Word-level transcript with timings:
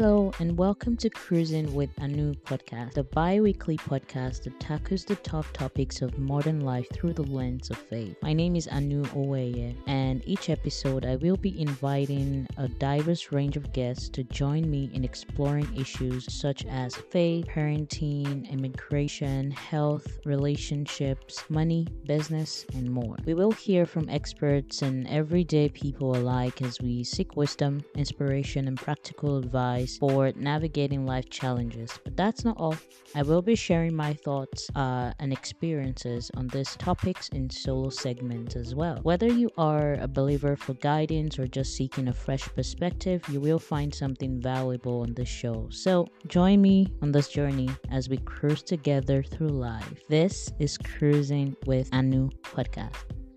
Hello, 0.00 0.32
and 0.38 0.56
welcome 0.56 0.96
to 0.98 1.10
Cruising 1.10 1.74
with 1.74 1.90
Anu 2.00 2.32
podcast, 2.46 2.92
the 2.92 3.02
bi 3.02 3.40
weekly 3.40 3.76
podcast 3.76 4.44
that 4.44 4.60
tackles 4.60 5.04
the 5.04 5.16
tough 5.16 5.52
topics 5.52 6.02
of 6.02 6.16
modern 6.16 6.60
life 6.60 6.86
through 6.92 7.14
the 7.14 7.24
lens 7.24 7.68
of 7.68 7.78
faith. 7.78 8.16
My 8.22 8.32
name 8.32 8.54
is 8.54 8.68
Anu 8.68 9.02
Owoeye, 9.06 9.74
and 9.88 10.22
each 10.24 10.50
episode 10.50 11.04
I 11.04 11.16
will 11.16 11.36
be 11.36 11.60
inviting 11.60 12.46
a 12.58 12.68
diverse 12.68 13.32
range 13.32 13.56
of 13.56 13.72
guests 13.72 14.08
to 14.10 14.22
join 14.22 14.70
me 14.70 14.88
in 14.94 15.02
exploring 15.02 15.68
issues 15.76 16.32
such 16.32 16.64
as 16.66 16.94
faith, 16.94 17.46
parenting, 17.48 18.48
immigration, 18.52 19.50
health, 19.50 20.06
relationships, 20.24 21.42
money, 21.48 21.88
business, 22.06 22.64
and 22.72 22.88
more. 22.88 23.16
We 23.26 23.34
will 23.34 23.50
hear 23.50 23.84
from 23.84 24.08
experts 24.08 24.82
and 24.82 25.08
everyday 25.08 25.70
people 25.70 26.14
alike 26.14 26.62
as 26.62 26.80
we 26.80 27.02
seek 27.02 27.34
wisdom, 27.34 27.82
inspiration, 27.96 28.68
and 28.68 28.76
practical 28.76 29.38
advice 29.38 29.87
for 29.96 30.32
navigating 30.36 31.06
life 31.06 31.30
challenges. 31.30 31.98
But 32.04 32.16
that's 32.16 32.44
not 32.44 32.56
all. 32.58 32.76
I 33.14 33.22
will 33.22 33.42
be 33.42 33.54
sharing 33.54 33.94
my 33.94 34.12
thoughts 34.12 34.68
uh, 34.74 35.12
and 35.18 35.32
experiences 35.32 36.30
on 36.36 36.48
these 36.48 36.76
topics 36.76 37.28
in 37.30 37.48
solo 37.48 37.88
segments 37.88 38.56
as 38.56 38.74
well. 38.74 38.98
Whether 39.02 39.28
you 39.28 39.50
are 39.56 39.94
a 39.94 40.08
believer 40.08 40.56
for 40.56 40.74
guidance 40.74 41.38
or 41.38 41.46
just 41.46 41.74
seeking 41.74 42.08
a 42.08 42.12
fresh 42.12 42.46
perspective, 42.54 43.22
you 43.30 43.40
will 43.40 43.58
find 43.58 43.94
something 43.94 44.40
valuable 44.40 45.00
on 45.02 45.14
this 45.14 45.28
show. 45.28 45.68
So 45.70 46.06
join 46.26 46.60
me 46.60 46.92
on 47.02 47.12
this 47.12 47.28
journey 47.28 47.70
as 47.90 48.08
we 48.08 48.18
cruise 48.18 48.62
together 48.62 49.22
through 49.22 49.48
life. 49.48 50.02
This 50.08 50.52
is 50.58 50.76
Cruising 50.76 51.56
with 51.66 51.88
Anu 51.92 52.30
podcast. 52.42 53.27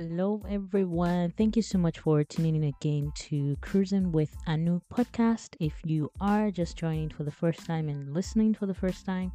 Hello, 0.00 0.40
everyone. 0.48 1.32
Thank 1.36 1.56
you 1.56 1.62
so 1.62 1.76
much 1.76 1.98
for 1.98 2.22
tuning 2.22 2.54
in 2.54 2.62
again 2.62 3.10
to 3.16 3.56
Cruising 3.60 4.12
with 4.12 4.32
Anu 4.46 4.80
podcast. 4.94 5.56
If 5.58 5.72
you 5.84 6.08
are 6.20 6.52
just 6.52 6.76
joining 6.76 7.10
for 7.10 7.24
the 7.24 7.32
first 7.32 7.66
time 7.66 7.88
and 7.88 8.14
listening 8.14 8.54
for 8.54 8.66
the 8.66 8.74
first 8.74 9.04
time, 9.04 9.32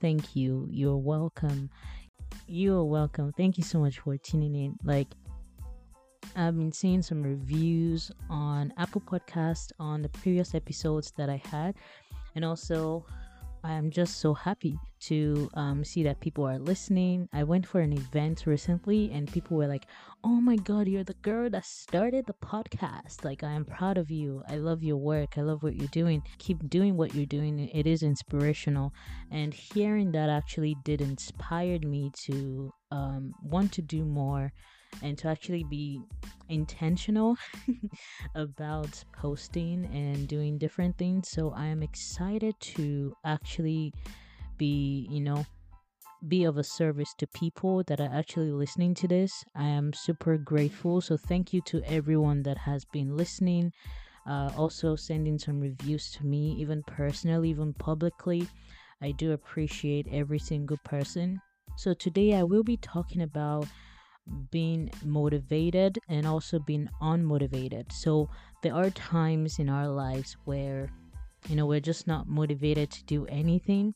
thank 0.00 0.36
you. 0.36 0.68
You're 0.70 0.96
welcome. 0.96 1.68
You're 2.46 2.84
welcome. 2.84 3.32
Thank 3.32 3.58
you 3.58 3.64
so 3.64 3.80
much 3.80 3.98
for 3.98 4.16
tuning 4.16 4.54
in. 4.54 4.78
Like, 4.84 5.08
I've 6.36 6.56
been 6.56 6.70
seeing 6.70 7.02
some 7.02 7.20
reviews 7.20 8.12
on 8.30 8.72
Apple 8.76 9.00
Podcast 9.00 9.72
on 9.80 10.02
the 10.02 10.10
previous 10.10 10.54
episodes 10.54 11.12
that 11.16 11.28
I 11.28 11.42
had, 11.50 11.74
and 12.36 12.44
also 12.44 13.04
I'm 13.64 13.90
just 13.90 14.20
so 14.20 14.34
happy 14.34 14.78
to 15.00 15.50
um, 15.54 15.84
see 15.84 16.02
that 16.04 16.20
people 16.20 16.46
are 16.46 16.58
listening. 16.58 17.28
I 17.32 17.44
went 17.44 17.66
for 17.66 17.80
an 17.80 17.92
event 17.92 18.44
recently 18.46 19.10
and 19.12 19.30
people 19.30 19.56
were 19.56 19.66
like, 19.66 19.86
Oh 20.24 20.40
my 20.40 20.56
God, 20.56 20.88
you're 20.88 21.04
the 21.04 21.14
girl 21.14 21.48
that 21.50 21.64
started 21.64 22.26
the 22.26 22.34
podcast. 22.34 23.24
Like, 23.24 23.42
I 23.42 23.52
am 23.52 23.64
proud 23.64 23.98
of 23.98 24.10
you. 24.10 24.42
I 24.48 24.56
love 24.56 24.82
your 24.82 24.96
work. 24.96 25.38
I 25.38 25.42
love 25.42 25.62
what 25.62 25.76
you're 25.76 25.88
doing. 25.88 26.22
Keep 26.38 26.68
doing 26.68 26.96
what 26.96 27.14
you're 27.14 27.26
doing. 27.26 27.68
It 27.72 27.86
is 27.86 28.02
inspirational. 28.02 28.92
And 29.30 29.54
hearing 29.54 30.12
that 30.12 30.28
actually 30.28 30.76
did 30.84 31.00
inspired 31.00 31.84
me 31.84 32.10
to 32.26 32.72
um, 32.90 33.32
want 33.42 33.72
to 33.72 33.82
do 33.82 34.04
more 34.04 34.52
and 35.02 35.16
to 35.18 35.28
actually 35.28 35.64
be 35.64 36.02
intentional 36.48 37.36
about 38.34 39.04
posting 39.12 39.84
and 39.86 40.28
doing 40.28 40.58
different 40.58 40.96
things. 40.98 41.28
So 41.28 41.50
I 41.52 41.66
am 41.66 41.82
excited 41.82 42.58
to 42.60 43.14
actually 43.24 43.92
be, 44.56 45.06
you 45.10 45.20
know, 45.20 45.44
be 46.26 46.44
of 46.44 46.56
a 46.56 46.64
service 46.64 47.14
to 47.14 47.26
people 47.28 47.82
that 47.84 48.00
are 48.00 48.10
actually 48.12 48.50
listening 48.50 48.94
to 48.94 49.08
this. 49.08 49.44
I 49.54 49.64
am 49.64 49.92
super 49.92 50.36
grateful. 50.36 51.00
So 51.00 51.16
thank 51.16 51.52
you 51.52 51.60
to 51.62 51.82
everyone 51.84 52.42
that 52.42 52.58
has 52.58 52.84
been 52.84 53.16
listening. 53.16 53.72
Uh, 54.26 54.50
also 54.56 54.96
sending 54.96 55.38
some 55.38 55.60
reviews 55.60 56.10
to 56.12 56.26
me, 56.26 56.56
even 56.58 56.82
personally, 56.82 57.50
even 57.50 57.72
publicly. 57.72 58.48
I 59.00 59.12
do 59.12 59.32
appreciate 59.32 60.06
every 60.10 60.38
single 60.38 60.76
person. 60.84 61.40
So 61.76 61.94
today 61.94 62.34
I 62.34 62.42
will 62.42 62.64
be 62.64 62.76
talking 62.76 63.22
about 63.22 63.66
being 64.50 64.90
motivated 65.04 65.98
and 66.08 66.26
also 66.26 66.58
being 66.58 66.88
unmotivated. 67.02 67.92
So 67.92 68.28
there 68.62 68.74
are 68.74 68.90
times 68.90 69.58
in 69.58 69.68
our 69.68 69.88
lives 69.88 70.36
where 70.44 70.90
you 71.48 71.56
know 71.56 71.66
we're 71.66 71.80
just 71.80 72.06
not 72.06 72.28
motivated 72.28 72.90
to 72.90 73.04
do 73.04 73.26
anything. 73.26 73.94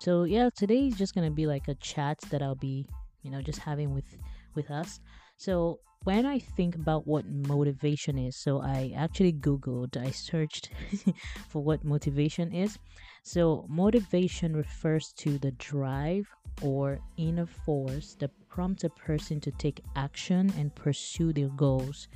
So 0.00 0.24
yeah, 0.24 0.50
today 0.56 0.88
is 0.88 0.96
just 0.96 1.14
to 1.14 1.30
be 1.30 1.46
like 1.46 1.68
a 1.68 1.74
chat 1.76 2.18
that 2.30 2.42
I'll 2.42 2.54
be, 2.54 2.86
you 3.22 3.30
know, 3.30 3.40
just 3.40 3.58
having 3.58 3.94
with 3.94 4.16
with 4.54 4.70
us. 4.70 5.00
So 5.36 5.80
when 6.04 6.26
I 6.26 6.38
think 6.38 6.74
about 6.76 7.06
what 7.06 7.24
motivation 7.26 8.18
is, 8.18 8.36
so 8.36 8.60
I 8.60 8.92
actually 8.94 9.32
googled, 9.32 9.96
I 9.96 10.10
searched 10.10 10.70
for 11.48 11.62
what 11.62 11.82
motivation 11.82 12.52
is. 12.52 12.78
So 13.22 13.64
motivation 13.68 14.54
refers 14.54 15.12
to 15.18 15.38
the 15.38 15.52
drive 15.52 16.28
or 16.60 17.00
inner 17.16 17.46
force 17.46 18.16
that 18.20 18.30
prompts 18.54 18.84
a 18.84 18.88
person 18.90 19.40
to 19.40 19.50
take 19.50 19.82
action 19.96 20.52
and 20.56 20.72
pursue 20.76 21.32
their 21.32 21.48
goals. 21.48 22.06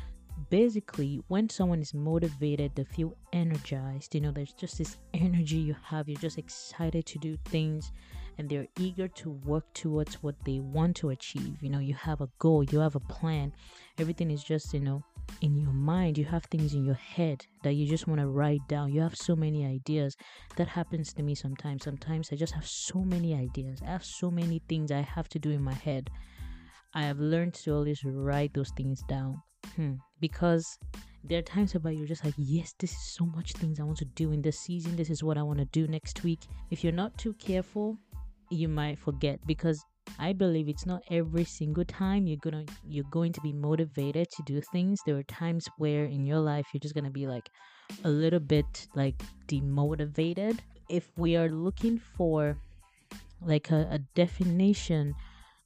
Basically, 0.51 1.21
when 1.27 1.51
someone 1.51 1.81
is 1.81 1.93
motivated, 1.93 2.71
they 2.77 2.85
feel 2.85 3.17
energized. 3.33 4.15
You 4.15 4.21
know, 4.21 4.31
there's 4.31 4.53
just 4.53 4.79
this 4.79 4.99
energy 5.13 5.57
you 5.57 5.75
have, 5.83 6.09
you're 6.09 6.21
just 6.21 6.39
excited 6.39 7.07
to 7.07 7.19
do 7.19 7.37
things 7.47 7.91
and 8.39 8.49
they're 8.49 8.69
eager 8.79 9.09
to 9.09 9.31
work 9.31 9.65
towards 9.75 10.23
what 10.23 10.37
they 10.45 10.61
want 10.61 10.95
to 10.99 11.11
achieve. 11.11 11.57
You 11.61 11.71
know, 11.71 11.81
you 11.81 11.95
have 11.95 12.21
a 12.21 12.29
goal, 12.39 12.63
you 12.63 12.79
have 12.79 12.95
a 12.95 13.01
plan, 13.01 13.53
everything 13.99 14.31
is 14.31 14.45
just, 14.45 14.73
you 14.73 14.79
know, 14.79 15.03
in 15.41 15.57
your 15.57 15.73
mind, 15.73 16.19
you 16.19 16.25
have 16.25 16.45
things 16.45 16.75
in 16.75 16.85
your 16.85 16.95
head 16.95 17.47
that 17.63 17.75
you 17.75 17.87
just 17.87 18.07
want 18.07 18.21
to 18.21 18.27
write 18.27 18.61
down. 18.69 18.93
You 18.93 19.01
have 19.01 19.17
so 19.17 19.37
many 19.37 19.65
ideas. 19.65 20.17
That 20.57 20.69
happens 20.69 21.13
to 21.15 21.23
me 21.23 21.35
sometimes. 21.35 21.85
Sometimes 21.85 22.29
I 22.33 22.37
just 22.37 22.55
have 22.55 22.67
so 22.67 23.01
many 23.01 23.35
ideas. 23.35 23.81
I 23.83 23.91
have 23.91 24.05
so 24.05 24.31
many 24.31 24.63
things 24.69 24.91
I 24.91 25.01
have 25.01 25.29
to 25.31 25.39
do 25.39 25.51
in 25.51 25.63
my 25.63 25.75
head. 25.75 26.11
I 26.95 27.03
have 27.03 27.19
learned 27.19 27.55
to 27.55 27.75
always 27.75 28.03
write 28.05 28.55
those 28.55 28.71
things 28.77 29.03
down. 29.09 29.41
Hmm. 29.77 29.95
Because 30.21 30.67
there 31.25 31.39
are 31.39 31.43
times 31.43 31.73
where 31.73 31.93
you're 31.93 32.07
just 32.07 32.25
like, 32.25 32.35
yes, 32.37 32.75
this 32.79 32.93
is 32.93 33.15
so 33.15 33.27
much 33.27 33.53
things 33.53 33.79
I 33.79 33.85
want 33.85 33.99
to 33.99 34.05
do 34.05 34.33
in 34.33 34.43
this 34.43 34.59
season. 34.59 34.97
This 34.97 35.11
is 35.11 35.23
what 35.23 35.39
I 35.39 35.43
want 35.43 35.59
to 35.59 35.67
do 35.67 35.87
next 35.87 36.25
week. 36.25 36.41
If 36.71 36.83
you're 36.83 36.93
not 36.93 37.17
too 37.19 37.35
careful, 37.35 37.99
you 38.51 38.69
might 38.69 38.99
forget 38.99 39.39
because 39.47 39.85
I 40.19 40.33
believe 40.33 40.69
it's 40.69 40.87
not 40.87 41.03
every 41.11 41.45
single 41.45 41.85
time 41.85 42.27
you're 42.27 42.39
gonna 42.43 42.65
you're 42.85 43.11
going 43.11 43.33
to 43.33 43.41
be 43.41 43.53
motivated 43.53 44.31
to 44.31 44.43
do 44.43 44.61
things. 44.61 45.01
There 45.05 45.17
are 45.17 45.23
times 45.25 45.69
where 45.79 46.05
in 46.05 46.25
your 46.25 46.41
life 46.41 46.67
you're 46.73 46.81
just 46.81 46.95
gonna 46.95 47.11
be 47.11 47.27
like 47.27 47.49
a 48.05 48.09
little 48.09 48.41
bit 48.41 48.89
like 48.95 49.23
demotivated. 49.47 50.61
If 50.89 51.11
we 51.17 51.37
are 51.37 51.49
looking 51.49 51.99
for 51.99 52.59
like 53.41 53.71
a, 53.71 53.89
a 53.91 53.99
definition 54.15 55.15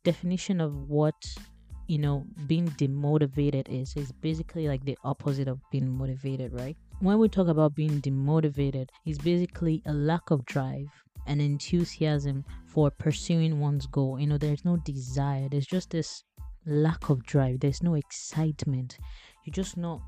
definition 0.04 0.60
of 0.60 0.74
what 0.88 1.14
you 1.86 1.98
know 1.98 2.24
being 2.46 2.68
demotivated 2.70 3.68
is 3.68 3.94
is 3.96 4.12
basically 4.12 4.68
like 4.68 4.84
the 4.84 4.96
opposite 5.04 5.48
of 5.48 5.58
being 5.70 5.88
motivated 5.88 6.52
right 6.52 6.76
when 7.00 7.18
we 7.18 7.28
talk 7.28 7.48
about 7.48 7.74
being 7.74 8.00
demotivated 8.00 8.88
it's 9.04 9.18
basically 9.18 9.82
a 9.86 9.92
lack 9.92 10.30
of 10.30 10.44
drive 10.44 10.86
and 11.26 11.40
enthusiasm 11.40 12.44
for 12.72 12.90
pursuing 12.90 13.60
one's 13.60 13.86
goal. 13.86 14.18
You 14.18 14.26
know, 14.26 14.38
there's 14.38 14.64
no 14.64 14.78
desire, 14.78 15.48
there's 15.50 15.66
just 15.66 15.90
this 15.90 16.24
lack 16.64 17.10
of 17.10 17.22
drive, 17.24 17.60
there's 17.60 17.82
no 17.82 17.94
excitement. 17.94 18.96
You're 19.44 19.52
just 19.52 19.76
not 19.76 20.00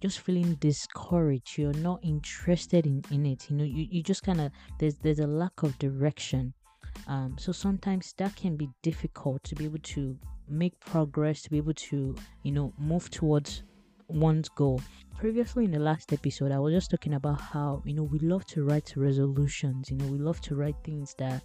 just 0.00 0.20
feeling 0.20 0.54
discouraged, 0.54 1.58
you're 1.58 1.72
not 1.74 1.98
interested 2.04 2.86
in, 2.86 3.02
in 3.10 3.26
it. 3.26 3.50
You 3.50 3.56
know, 3.56 3.64
you, 3.64 3.86
you 3.90 4.02
just 4.04 4.22
kinda 4.24 4.52
there's 4.78 4.96
there's 4.96 5.18
a 5.18 5.26
lack 5.26 5.64
of 5.64 5.76
direction. 5.80 6.54
Um, 7.08 7.36
so 7.38 7.50
sometimes 7.50 8.14
that 8.18 8.36
can 8.36 8.56
be 8.56 8.68
difficult 8.82 9.42
to 9.44 9.56
be 9.56 9.64
able 9.64 9.80
to 9.96 10.16
make 10.48 10.78
progress, 10.78 11.42
to 11.42 11.50
be 11.50 11.56
able 11.56 11.74
to, 11.74 12.14
you 12.44 12.52
know, 12.52 12.72
move 12.78 13.10
towards 13.10 13.64
one's 14.06 14.48
goal. 14.48 14.80
Previously, 15.18 15.64
in 15.64 15.72
the 15.72 15.78
last 15.78 16.12
episode, 16.12 16.52
I 16.52 16.58
was 16.58 16.74
just 16.74 16.90
talking 16.90 17.14
about 17.14 17.40
how, 17.40 17.82
you 17.84 17.94
know, 17.94 18.02
we 18.04 18.18
love 18.20 18.44
to 18.46 18.62
write 18.64 18.92
resolutions, 18.94 19.90
you 19.90 19.96
know, 19.96 20.06
we 20.06 20.18
love 20.18 20.40
to 20.42 20.54
write 20.54 20.76
things 20.84 21.14
that 21.18 21.42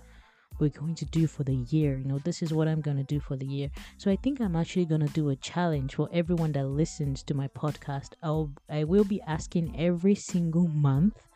we're 0.60 0.70
going 0.70 0.96
to 0.96 1.06
do 1.06 1.28
for 1.28 1.44
the 1.44 1.56
year. 1.56 1.98
You 1.98 2.06
know, 2.06 2.20
this 2.20 2.42
is 2.42 2.54
what 2.54 2.68
I'm 2.68 2.82
going 2.82 2.98
to 2.98 3.04
do 3.04 3.20
for 3.20 3.36
the 3.36 3.46
year. 3.46 3.70
So 3.98 4.12
I 4.12 4.16
think 4.16 4.40
I'm 4.42 4.56
actually 4.56 4.86
going 4.86 5.06
to 5.06 5.14
do 5.14 5.30
a 5.30 5.36
challenge 5.36 5.96
for 5.96 6.10
everyone 6.12 6.52
that 6.54 6.68
listens 6.68 7.24
to 7.24 7.34
my 7.34 7.48
podcast. 7.50 8.14
I'll 8.24 8.52
I 8.70 8.84
will 8.84 9.04
be 9.04 9.22
asking 9.22 9.80
every 9.80 10.16
single 10.16 10.68
month 10.68 11.28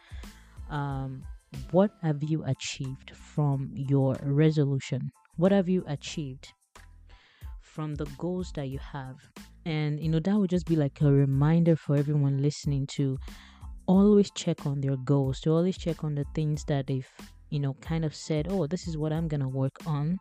um 0.69 1.23
what 1.71 1.91
have 2.01 2.23
you 2.23 2.43
achieved 2.45 3.11
from 3.15 3.71
your 3.73 4.15
resolution? 4.23 5.11
What 5.35 5.51
have 5.51 5.67
you 5.67 5.83
achieved 5.87 6.53
from 7.61 7.95
the 7.95 8.05
goals 8.17 8.51
that 8.55 8.69
you 8.69 8.79
have? 8.79 9.17
And 9.65 9.99
you 9.99 10.09
know, 10.09 10.19
that 10.19 10.37
would 10.37 10.49
just 10.49 10.65
be 10.65 10.75
like 10.75 11.01
a 11.01 11.11
reminder 11.11 11.75
for 11.75 11.95
everyone 11.95 12.41
listening 12.41 12.87
to 12.95 13.17
always 13.85 14.31
check 14.31 14.65
on 14.65 14.81
their 14.81 14.97
goals, 14.97 15.39
to 15.41 15.51
always 15.51 15.77
check 15.77 16.03
on 16.03 16.15
the 16.15 16.25
things 16.33 16.63
that 16.65 16.87
they've 16.87 17.09
you 17.51 17.59
know, 17.59 17.75
kind 17.75 18.03
of 18.03 18.15
said, 18.15 18.47
oh, 18.49 18.65
this 18.65 18.87
is 18.87 18.97
what 18.97 19.13
I'm 19.13 19.27
going 19.27 19.41
to 19.41 19.47
work 19.47 19.75
on, 19.85 20.19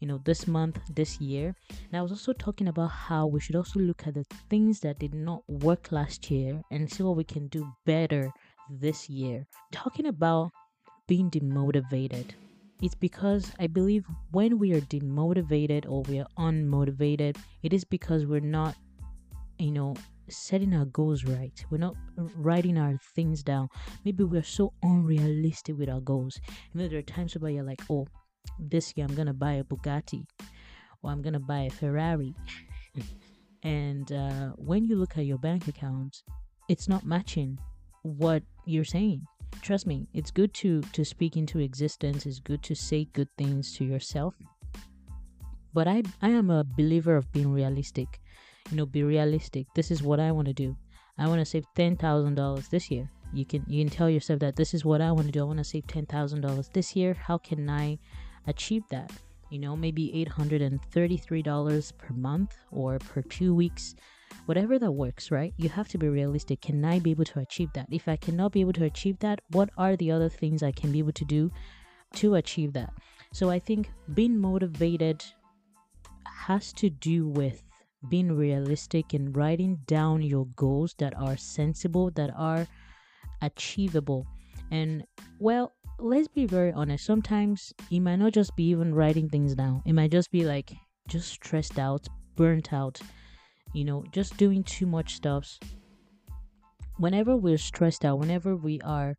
you 0.00 0.08
know, 0.08 0.18
this 0.24 0.48
month, 0.48 0.80
this 0.92 1.20
year. 1.20 1.54
And 1.68 1.98
I 1.98 2.02
was 2.02 2.10
also 2.10 2.32
talking 2.32 2.68
about 2.68 2.90
how 2.90 3.26
we 3.26 3.38
should 3.38 3.54
also 3.54 3.78
look 3.78 4.06
at 4.06 4.14
the 4.14 4.24
things 4.48 4.80
that 4.80 4.98
did 4.98 5.14
not 5.14 5.42
work 5.48 5.92
last 5.92 6.30
year 6.30 6.60
and 6.72 6.90
see 6.90 7.02
what 7.02 7.16
we 7.16 7.24
can 7.24 7.46
do 7.48 7.70
better 7.86 8.32
this 8.68 9.08
year. 9.08 9.46
Talking 9.72 10.06
about 10.06 10.50
being 11.06 11.30
demotivated. 11.30 12.30
It's 12.82 12.94
because 12.94 13.52
I 13.60 13.66
believe 13.66 14.06
when 14.30 14.58
we 14.58 14.72
are 14.72 14.80
demotivated 14.80 15.84
or 15.86 16.02
we 16.02 16.18
are 16.18 16.28
unmotivated, 16.38 17.36
it 17.62 17.74
is 17.74 17.84
because 17.84 18.24
we're 18.24 18.40
not, 18.40 18.74
you 19.58 19.72
know, 19.72 19.94
setting 20.30 20.74
our 20.74 20.84
goals 20.86 21.24
right. 21.24 21.64
We're 21.70 21.78
not 21.78 21.94
writing 22.36 22.78
our 22.78 22.98
things 23.14 23.42
down. 23.42 23.68
Maybe 24.04 24.24
we're 24.24 24.42
so 24.42 24.72
unrealistic 24.82 25.76
with 25.78 25.88
our 25.88 26.00
goals. 26.00 26.40
You 26.72 26.80
know, 26.80 26.88
there 26.88 26.98
are 26.98 27.02
times 27.02 27.34
where 27.34 27.50
you're 27.50 27.64
like, 27.64 27.82
oh, 27.90 28.06
this 28.58 28.92
year 28.96 29.06
I'm 29.06 29.14
gonna 29.14 29.34
buy 29.34 29.54
a 29.54 29.64
Bugatti 29.64 30.24
or 31.02 31.10
I'm 31.10 31.22
gonna 31.22 31.40
buy 31.40 31.60
a 31.60 31.70
Ferrari. 31.70 32.34
and 33.62 34.10
uh, 34.12 34.50
when 34.56 34.84
you 34.84 34.96
look 34.96 35.16
at 35.18 35.26
your 35.26 35.38
bank 35.38 35.68
account, 35.68 36.22
it's 36.68 36.88
not 36.88 37.04
matching 37.04 37.58
what 38.02 38.42
you're 38.64 38.84
saying. 38.84 39.22
Trust 39.62 39.86
me, 39.86 40.06
it's 40.14 40.30
good 40.30 40.54
to 40.54 40.80
to 40.92 41.04
speak 41.04 41.36
into 41.36 41.58
existence. 41.58 42.24
It's 42.24 42.40
good 42.40 42.62
to 42.62 42.74
say 42.74 43.06
good 43.12 43.28
things 43.36 43.74
to 43.76 43.84
yourself. 43.84 44.34
But 45.74 45.88
I 45.88 46.02
I 46.22 46.30
am 46.30 46.50
a 46.50 46.64
believer 46.64 47.16
of 47.16 47.32
being 47.32 47.52
realistic 47.52 48.20
you 48.70 48.76
know 48.76 48.86
be 48.86 49.02
realistic. 49.02 49.66
This 49.74 49.90
is 49.90 50.02
what 50.02 50.20
i 50.20 50.30
want 50.32 50.48
to 50.48 50.54
do. 50.54 50.76
I 51.18 51.26
want 51.28 51.40
to 51.40 51.44
save 51.44 51.66
$10000 51.76 52.70
this 52.70 52.90
year. 52.90 53.10
You 53.32 53.44
can 53.44 53.64
you 53.66 53.84
can 53.84 53.90
tell 53.90 54.10
yourself 54.10 54.40
that 54.40 54.56
this 54.56 54.74
is 54.74 54.84
what 54.84 55.00
i 55.00 55.12
want 55.12 55.26
to 55.26 55.32
do. 55.32 55.40
I 55.40 55.44
want 55.44 55.58
to 55.58 55.64
save 55.64 55.86
$10000 55.86 56.72
this 56.72 56.96
year. 56.96 57.14
How 57.14 57.38
can 57.38 57.68
i 57.68 57.98
achieve 58.46 58.84
that? 58.90 59.12
You 59.50 59.58
know 59.58 59.76
maybe 59.76 60.26
$833 60.30 61.98
per 61.98 62.14
month 62.14 62.56
or 62.70 62.98
per 62.98 63.22
two 63.22 63.54
weeks 63.54 63.94
whatever 64.46 64.78
that 64.78 64.92
works 64.92 65.30
right? 65.30 65.52
You 65.56 65.68
have 65.68 65.88
to 65.88 65.98
be 65.98 66.08
realistic. 66.08 66.60
Can 66.60 66.84
i 66.84 66.98
be 66.98 67.10
able 67.10 67.24
to 67.26 67.40
achieve 67.40 67.72
that? 67.74 67.88
If 67.90 68.08
i 68.08 68.16
cannot 68.16 68.52
be 68.52 68.60
able 68.60 68.72
to 68.74 68.84
achieve 68.84 69.18
that 69.20 69.40
what 69.50 69.70
are 69.76 69.96
the 69.96 70.10
other 70.10 70.28
things 70.28 70.62
i 70.62 70.72
can 70.72 70.92
be 70.92 70.98
able 71.00 71.12
to 71.12 71.24
do 71.24 71.50
to 72.14 72.36
achieve 72.36 72.72
that? 72.74 72.92
So 73.32 73.50
i 73.50 73.58
think 73.58 73.90
being 74.14 74.38
motivated 74.38 75.24
has 76.24 76.72
to 76.74 76.90
do 76.90 77.28
with 77.28 77.62
being 78.08 78.32
realistic 78.32 79.12
and 79.12 79.36
writing 79.36 79.78
down 79.86 80.22
your 80.22 80.46
goals 80.56 80.94
that 80.98 81.14
are 81.16 81.36
sensible, 81.36 82.10
that 82.12 82.30
are 82.36 82.66
achievable. 83.42 84.26
And 84.70 85.04
well, 85.38 85.74
let's 85.98 86.28
be 86.28 86.46
very 86.46 86.72
honest, 86.72 87.04
sometimes 87.04 87.72
it 87.90 88.00
might 88.00 88.16
not 88.16 88.32
just 88.32 88.56
be 88.56 88.64
even 88.68 88.94
writing 88.94 89.28
things 89.28 89.54
down, 89.54 89.82
it 89.84 89.92
might 89.92 90.10
just 90.10 90.30
be 90.30 90.44
like 90.44 90.72
just 91.08 91.28
stressed 91.28 91.78
out, 91.78 92.06
burnt 92.36 92.72
out, 92.72 93.00
you 93.72 93.84
know, 93.84 94.04
just 94.12 94.36
doing 94.36 94.62
too 94.64 94.86
much 94.86 95.14
stuff. 95.14 95.58
Whenever 96.98 97.36
we're 97.36 97.58
stressed 97.58 98.04
out, 98.04 98.18
whenever 98.18 98.56
we 98.56 98.80
are 98.82 99.16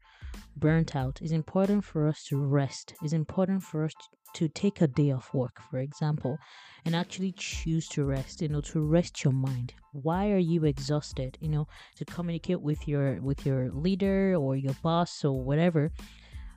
burnt 0.58 0.96
out, 0.96 1.20
it's 1.22 1.32
important 1.32 1.84
for 1.84 2.08
us 2.08 2.24
to 2.26 2.38
rest. 2.38 2.94
It's 3.02 3.14
important 3.14 3.64
for 3.64 3.86
us 3.86 3.94
to 4.34 4.48
take 4.48 4.82
a 4.82 4.88
day 4.88 5.12
off 5.12 5.34
work, 5.34 5.62
for 5.70 5.80
example, 5.80 6.38
and 6.86 6.96
actually 6.96 7.34
choose 7.34 7.88
to 7.90 8.06
rest, 8.06 8.42
you 8.42 8.48
know, 8.48 8.62
to 8.62 8.82
rest 8.82 9.24
your 9.24 9.34
mind. 9.34 9.74
Why 9.92 10.32
are 10.32 10.38
you 10.38 10.66
exhausted? 10.66 11.38
You 11.42 11.50
know, 11.50 11.68
to 11.98 12.06
communicate 12.06 12.62
with 12.62 12.88
your 12.88 13.22
with 13.22 13.46
your 13.46 13.70
leader 13.72 14.36
or 14.36 14.56
your 14.56 14.74
boss 14.82 15.26
or 15.26 15.44
whatever, 15.44 15.92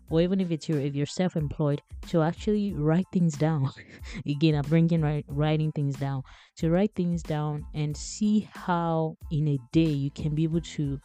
or 0.09 0.20
even 0.20 0.41
if 0.41 0.50
it's 0.50 0.69
your 0.69 0.79
if 0.79 0.94
you're 0.94 1.06
self-employed, 1.06 1.82
to 2.09 2.23
actually 2.23 2.75
write 2.75 3.06
things 3.12 3.37
down. 3.37 3.70
Again, 4.27 4.55
I'm 4.55 4.62
bringing 4.62 5.00
write, 5.00 5.25
writing 5.29 5.73
things 5.73 5.97
down 5.97 6.23
to 6.56 6.70
write 6.70 6.94
things 6.94 7.23
down 7.23 7.67
and 7.75 7.97
see 7.97 8.49
how 8.53 9.17
in 9.31 9.49
a 9.49 9.59
day 9.73 9.82
you 9.82 10.11
can 10.11 10.35
be 10.35 10.44
able 10.44 10.61
to 10.61 11.00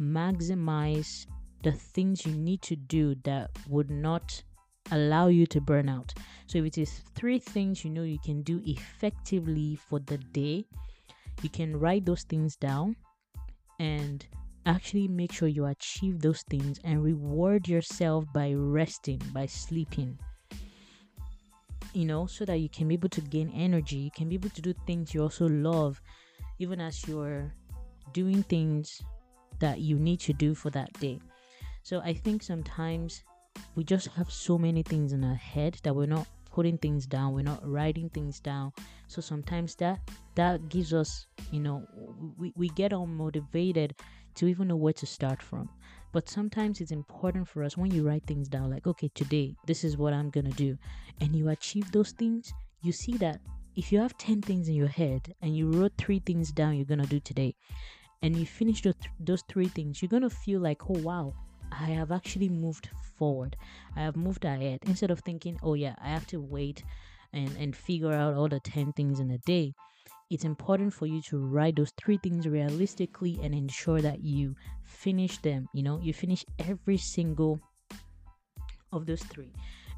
maximize 0.00 1.26
the 1.62 1.72
things 1.72 2.26
you 2.26 2.32
need 2.32 2.62
to 2.62 2.76
do 2.76 3.14
that 3.24 3.50
would 3.68 3.90
not 3.90 4.42
allow 4.90 5.28
you 5.28 5.46
to 5.46 5.60
burn 5.60 5.88
out. 5.88 6.12
So 6.46 6.58
if 6.58 6.64
it 6.64 6.78
is 6.78 7.00
three 7.14 7.38
things 7.38 7.84
you 7.84 7.90
know 7.90 8.02
you 8.02 8.18
can 8.18 8.42
do 8.42 8.60
effectively 8.64 9.76
for 9.76 10.00
the 10.00 10.18
day, 10.18 10.66
you 11.42 11.48
can 11.48 11.78
write 11.78 12.04
those 12.04 12.24
things 12.24 12.56
down 12.56 12.96
and 13.78 14.26
actually 14.66 15.08
make 15.08 15.32
sure 15.32 15.48
you 15.48 15.66
achieve 15.66 16.20
those 16.20 16.42
things 16.42 16.78
and 16.84 17.02
reward 17.02 17.68
yourself 17.68 18.24
by 18.32 18.52
resting, 18.54 19.20
by 19.32 19.46
sleeping. 19.46 20.18
You 21.94 22.06
know, 22.06 22.26
so 22.26 22.44
that 22.44 22.58
you 22.58 22.68
can 22.68 22.88
be 22.88 22.94
able 22.94 23.10
to 23.10 23.20
gain 23.20 23.50
energy, 23.54 23.96
you 23.96 24.10
can 24.10 24.28
be 24.28 24.36
able 24.36 24.50
to 24.50 24.62
do 24.62 24.72
things 24.86 25.12
you 25.12 25.22
also 25.22 25.46
love, 25.48 26.00
even 26.58 26.80
as 26.80 27.06
you're 27.06 27.52
doing 28.12 28.42
things 28.44 29.02
that 29.58 29.80
you 29.80 29.98
need 29.98 30.20
to 30.20 30.32
do 30.32 30.54
for 30.54 30.70
that 30.70 30.92
day. 31.00 31.20
So 31.82 32.00
I 32.00 32.14
think 32.14 32.42
sometimes 32.42 33.24
we 33.74 33.84
just 33.84 34.08
have 34.08 34.30
so 34.30 34.56
many 34.58 34.82
things 34.82 35.12
in 35.12 35.24
our 35.24 35.34
head 35.34 35.78
that 35.82 35.94
we're 35.94 36.06
not 36.06 36.26
putting 36.52 36.76
things 36.76 37.06
down 37.06 37.32
we're 37.32 37.42
not 37.42 37.66
writing 37.66 38.08
things 38.10 38.38
down. 38.38 38.72
So 39.08 39.20
sometimes 39.20 39.74
that 39.76 40.00
that 40.34 40.68
gives 40.68 40.92
us 40.92 41.26
you 41.50 41.60
know 41.60 41.86
we, 42.38 42.52
we 42.56 42.68
get 42.70 42.92
unmotivated 42.92 43.92
to 44.34 44.46
even 44.46 44.68
know 44.68 44.76
where 44.76 44.92
to 44.92 45.06
start 45.06 45.42
from. 45.42 45.68
But 46.12 46.28
sometimes 46.28 46.80
it's 46.80 46.92
important 46.92 47.48
for 47.48 47.64
us 47.64 47.76
when 47.76 47.90
you 47.90 48.06
write 48.06 48.26
things 48.26 48.48
down 48.48 48.70
like 48.70 48.86
okay 48.86 49.10
today 49.14 49.56
this 49.66 49.82
is 49.82 49.96
what 49.96 50.12
i'm 50.12 50.30
gonna 50.30 50.50
do. 50.50 50.78
And 51.20 51.34
you 51.34 51.48
achieve 51.48 51.90
those 51.90 52.12
things 52.12 52.52
you 52.82 52.92
see 52.92 53.16
that 53.18 53.40
if 53.74 53.90
you 53.90 53.98
have 54.00 54.18
10 54.18 54.42
things 54.42 54.68
in 54.68 54.74
your 54.74 54.88
head 54.88 55.34
and 55.40 55.56
you 55.56 55.70
wrote 55.70 55.92
three 55.96 56.18
things 56.18 56.52
down 56.52 56.76
you're 56.76 56.84
gonna 56.84 57.06
do 57.06 57.20
today 57.20 57.54
and 58.20 58.36
you 58.36 58.44
finish 58.44 58.82
those, 58.82 58.94
those 59.18 59.42
three 59.48 59.68
things 59.68 60.02
you're 60.02 60.10
gonna 60.10 60.28
feel 60.28 60.60
like 60.60 60.82
oh 60.90 61.00
wow 61.00 61.32
I 61.80 61.86
have 61.86 62.12
actually 62.12 62.48
moved 62.48 62.88
forward. 63.16 63.56
I 63.96 64.00
have 64.02 64.16
moved 64.16 64.44
ahead 64.44 64.80
instead 64.86 65.10
of 65.10 65.20
thinking, 65.20 65.58
oh 65.62 65.74
yeah, 65.74 65.94
I 65.98 66.08
have 66.08 66.26
to 66.28 66.40
wait 66.40 66.84
and, 67.32 67.56
and 67.56 67.74
figure 67.76 68.12
out 68.12 68.34
all 68.34 68.48
the 68.48 68.60
10 68.60 68.92
things 68.92 69.20
in 69.20 69.30
a 69.30 69.38
day. 69.38 69.74
It's 70.30 70.44
important 70.44 70.94
for 70.94 71.06
you 71.06 71.22
to 71.22 71.38
write 71.38 71.76
those 71.76 71.92
three 71.92 72.18
things 72.18 72.48
realistically 72.48 73.38
and 73.42 73.54
ensure 73.54 74.00
that 74.02 74.20
you 74.22 74.56
finish 74.82 75.38
them. 75.38 75.68
You 75.74 75.82
know, 75.84 76.00
you 76.00 76.12
finish 76.14 76.44
every 76.58 76.98
single 76.98 77.60
of 78.92 79.06
those 79.06 79.22
three. 79.22 79.52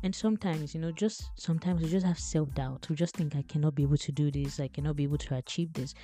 And 0.04 0.14
sometimes, 0.14 0.74
you 0.74 0.82
know, 0.82 0.92
just 0.92 1.30
sometimes 1.34 1.82
we 1.82 1.88
just 1.88 2.04
have 2.04 2.18
self 2.18 2.52
doubt. 2.54 2.86
We 2.90 2.94
just 2.94 3.16
think 3.16 3.34
I 3.34 3.40
cannot 3.40 3.74
be 3.74 3.84
able 3.84 3.96
to 3.96 4.12
do 4.12 4.30
this, 4.30 4.60
I 4.60 4.68
cannot 4.68 4.96
be 4.96 5.04
able 5.04 5.16
to 5.16 5.36
achieve 5.36 5.72
this. 5.72 5.94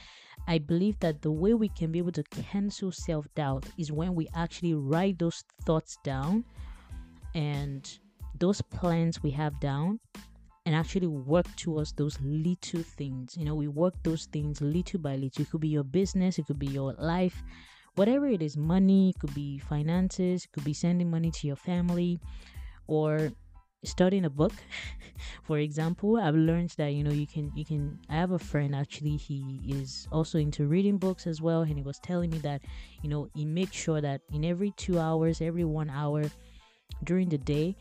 I 0.49 0.57
believe 0.57 0.99
that 1.01 1.21
the 1.21 1.31
way 1.31 1.53
we 1.53 1.69
can 1.69 1.93
be 1.93 1.99
able 1.99 2.13
to 2.13 2.23
cancel 2.23 2.93
self 2.93 3.27
doubt 3.35 3.67
is 3.77 3.93
when 3.93 4.15
we 4.15 4.27
actually 4.35 4.73
write 4.73 5.19
those 5.19 5.45
thoughts 5.67 5.99
down 6.03 6.47
and 7.35 7.99
those 8.39 8.63
plans 8.63 9.23
we 9.23 9.31
have 9.33 9.61
down 9.61 10.01
and 10.65 10.75
actually 10.75 11.07
work 11.07 11.45
towards 11.57 11.93
those 11.93 12.19
little 12.23 12.83
things. 12.83 13.37
You 13.37 13.45
know, 13.45 13.55
we 13.55 13.69
work 13.69 13.93
those 14.03 14.25
things 14.33 14.63
little 14.63 15.01
by 15.01 15.17
little. 15.17 15.43
It 15.43 15.51
could 15.51 15.61
be 15.61 15.69
your 15.69 15.85
business, 15.85 16.39
it 16.39 16.47
could 16.47 16.59
be 16.59 16.69
your 16.69 16.95
life, 16.95 17.43
whatever 17.97 18.27
it 18.29 18.41
is 18.41 18.57
money, 18.57 19.11
it 19.11 19.19
could 19.21 19.35
be 19.35 19.59
finances, 19.59 20.47
it 20.47 20.53
could 20.53 20.65
be 20.65 20.73
sending 20.73 21.11
money 21.11 21.31
to 21.33 21.47
your 21.47 21.57
family, 21.57 22.19
or 22.87 23.31
studying 23.85 24.25
a 24.25 24.31
book. 24.31 24.53
For 25.45 25.59
example 25.59 26.17
i've 26.17 26.35
learned 26.35 26.71
that 26.79 26.95
you 26.95 27.05
know 27.05 27.11
you 27.11 27.27
can 27.27 27.53
you 27.55 27.65
can 27.65 27.99
i 28.09 28.15
have 28.15 28.31
a 28.31 28.39
friend 28.39 28.75
actually 28.75 29.17
he 29.17 29.61
is 29.69 30.09
also 30.13 30.39
into 30.39 30.67
reading 30.67 30.97
books 30.97 31.27
as 31.27 31.43
well 31.43 31.63
and 31.63 31.77
he 31.77 31.83
was 31.83 31.99
telling 31.99 32.31
me 32.31 32.39
that 32.39 32.63
you 33.03 33.11
know 33.11 33.29
he 33.35 33.45
makes 33.45 33.77
sure 33.77 34.01
that 34.01 34.21
in 34.33 34.45
every 34.45 34.71
two 34.77 34.99
hours 34.99 35.41
every 35.41 35.65
one 35.65 35.91
hour 35.91 36.25
during 37.05 37.29
the 37.29 37.39
day 37.39 37.77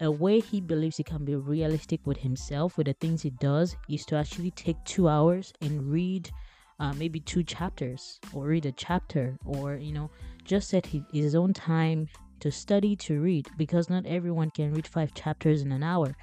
a 0.00 0.10
way 0.10 0.40
he 0.40 0.60
believes 0.60 0.96
he 0.96 1.04
can 1.04 1.24
be 1.24 1.34
realistic 1.34 2.00
with 2.06 2.18
himself 2.18 2.76
with 2.76 2.86
the 2.86 2.92
things 2.94 3.22
he 3.22 3.30
does 3.30 3.76
is 3.88 4.04
to 4.04 4.16
actually 4.16 4.50
take 4.50 4.76
two 4.84 5.08
hours 5.08 5.52
and 5.62 5.90
read 5.90 6.30
uh, 6.78 6.92
maybe 6.94 7.20
two 7.20 7.42
chapters 7.42 8.20
or 8.34 8.46
read 8.46 8.66
a 8.66 8.72
chapter 8.72 9.38
or 9.46 9.76
you 9.76 9.92
know 9.92 10.10
just 10.44 10.68
set 10.68 10.86
his 11.12 11.34
own 11.34 11.52
time 11.52 12.06
to 12.40 12.50
study 12.50 12.96
to 12.96 13.20
read 13.20 13.48
because 13.56 13.90
not 13.90 14.06
everyone 14.06 14.50
can 14.50 14.72
read 14.72 14.86
five 14.86 15.14
chapters 15.14 15.62
in 15.62 15.72
an 15.72 15.82
hour. 15.82 16.16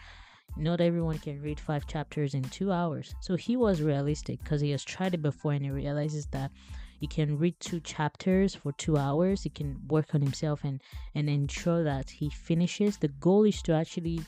Not 0.56 0.82
everyone 0.82 1.18
can 1.18 1.42
read 1.42 1.60
five 1.60 1.88
chapters 1.88 2.34
in 2.34 2.44
two 2.44 2.72
hours. 2.72 3.16
So 3.22 3.36
he 3.36 3.58
was 3.58 3.82
realistic 3.82 4.44
because 4.44 4.62
he 4.62 4.72
has 4.72 4.84
tried 4.84 5.16
it 5.16 5.22
before 5.22 5.54
and 5.54 5.66
he 5.66 5.72
realizes 5.72 6.28
that 6.28 6.52
he 7.00 7.08
can 7.08 7.38
read 7.38 7.60
two 7.60 7.80
chapters 7.80 8.54
for 8.56 8.72
two 8.74 8.98
hours. 8.98 9.44
He 9.44 9.50
can 9.50 9.80
work 9.88 10.14
on 10.14 10.22
himself 10.22 10.64
and 10.64 10.80
and 11.16 11.30
ensure 11.30 11.84
that 11.84 12.10
he 12.10 12.30
finishes. 12.30 12.98
The 12.98 13.08
goal 13.08 13.44
is 13.46 13.62
to 13.64 13.74
actually 13.74 14.22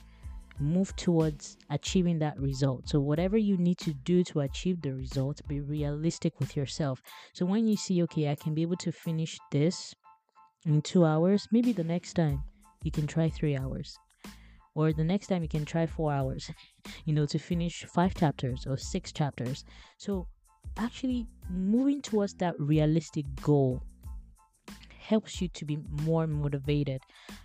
move 0.59 0.95
towards 0.95 1.57
achieving 1.69 2.19
that 2.19 2.39
result. 2.39 2.89
So 2.89 2.99
whatever 2.99 3.37
you 3.37 3.57
need 3.57 3.77
to 3.79 3.93
do 3.93 4.23
to 4.25 4.39
achieve 4.41 4.81
the 4.81 4.93
result 4.93 5.41
be 5.47 5.61
realistic 5.61 6.39
with 6.39 6.55
yourself. 6.55 7.01
So 7.33 7.45
when 7.45 7.67
you 7.67 7.77
see 7.77 8.01
okay 8.03 8.29
i 8.29 8.35
can 8.35 8.53
be 8.53 8.61
able 8.61 8.77
to 8.77 8.91
finish 8.91 9.37
this 9.51 9.93
in 10.65 10.81
two 10.81 11.05
hours, 11.05 11.47
maybe 11.51 11.71
the 11.71 11.83
next 11.83 12.13
time 12.13 12.43
you 12.83 12.91
can 12.91 13.07
try 13.07 13.29
three 13.29 13.55
hours. 13.57 13.97
or 14.75 14.93
the 14.93 15.03
next 15.03 15.27
time 15.27 15.41
you 15.41 15.49
can 15.49 15.65
try 15.65 15.85
four 15.87 16.11
hours 16.11 16.51
you 17.05 17.13
know 17.13 17.25
to 17.25 17.39
finish 17.39 17.85
five 17.97 18.13
chapters 18.13 18.67
or 18.67 18.77
six 18.77 19.11
chapters 19.19 19.63
so 19.97 20.27
actually 20.77 21.27
moving 21.49 22.01
towards 22.01 22.33
that 22.35 22.55
realistic 22.59 23.25
goal 23.41 23.81
helps 24.99 25.41
you 25.41 25.47
to 25.49 25.65
be 25.65 25.77
more 26.03 26.27
motivated 26.27 27.01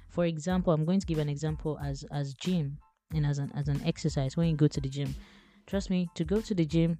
for 0.08 0.24
example 0.24 0.72
i'm 0.72 0.84
going 0.84 1.00
to 1.00 1.06
give 1.06 1.18
an 1.18 1.28
example 1.28 1.78
as 1.82 2.04
as 2.10 2.34
gym 2.34 2.78
and 3.14 3.26
as 3.26 3.38
an 3.38 3.50
as 3.54 3.68
an 3.68 3.80
exercise 3.84 4.36
when 4.36 4.48
you 4.48 4.56
go 4.56 4.68
to 4.68 4.80
the 4.80 4.88
gym 4.88 5.14
trust 5.66 5.90
me 5.90 6.08
to 6.14 6.24
go 6.24 6.40
to 6.40 6.54
the 6.54 6.64
gym 6.64 6.98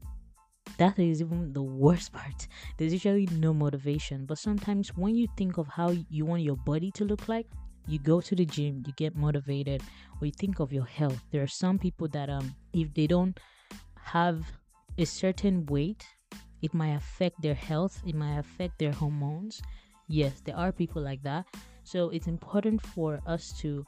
that 0.78 0.98
is 0.98 1.20
even 1.20 1.52
the 1.52 1.62
worst 1.62 2.12
part. 2.18 2.48
There's 2.76 2.92
usually 2.92 3.26
no 3.26 3.52
motivation 3.52 4.26
but 4.26 4.38
sometimes 4.38 4.96
when 4.96 5.14
you 5.14 5.28
think 5.36 5.58
of 5.58 5.66
how 5.68 5.90
you 6.08 6.24
want 6.24 6.42
your 6.42 6.56
body 6.56 6.90
to 6.92 7.04
look 7.04 7.28
like 7.28 7.46
you 7.86 7.98
go 7.98 8.20
to 8.20 8.34
the 8.34 8.44
gym 8.44 8.82
you 8.86 8.92
get 8.96 9.16
motivated 9.16 9.82
or 10.20 10.26
you 10.26 10.32
think 10.38 10.60
of 10.60 10.72
your 10.72 10.84
health. 10.84 11.20
There 11.30 11.42
are 11.42 11.46
some 11.46 11.78
people 11.78 12.08
that 12.08 12.30
um 12.30 12.54
if 12.72 12.92
they 12.94 13.06
don't 13.06 13.38
have 14.02 14.44
a 14.98 15.04
certain 15.04 15.66
weight 15.66 16.04
it 16.62 16.74
might 16.74 16.94
affect 16.94 17.40
their 17.42 17.54
health 17.54 18.02
it 18.06 18.14
might 18.14 18.38
affect 18.38 18.78
their 18.78 18.92
hormones. 18.92 19.62
Yes 20.08 20.40
there 20.44 20.56
are 20.56 20.72
people 20.72 21.02
like 21.02 21.22
that. 21.22 21.46
So 21.84 22.10
it's 22.10 22.26
important 22.26 22.80
for 22.82 23.20
us 23.26 23.52
to 23.60 23.86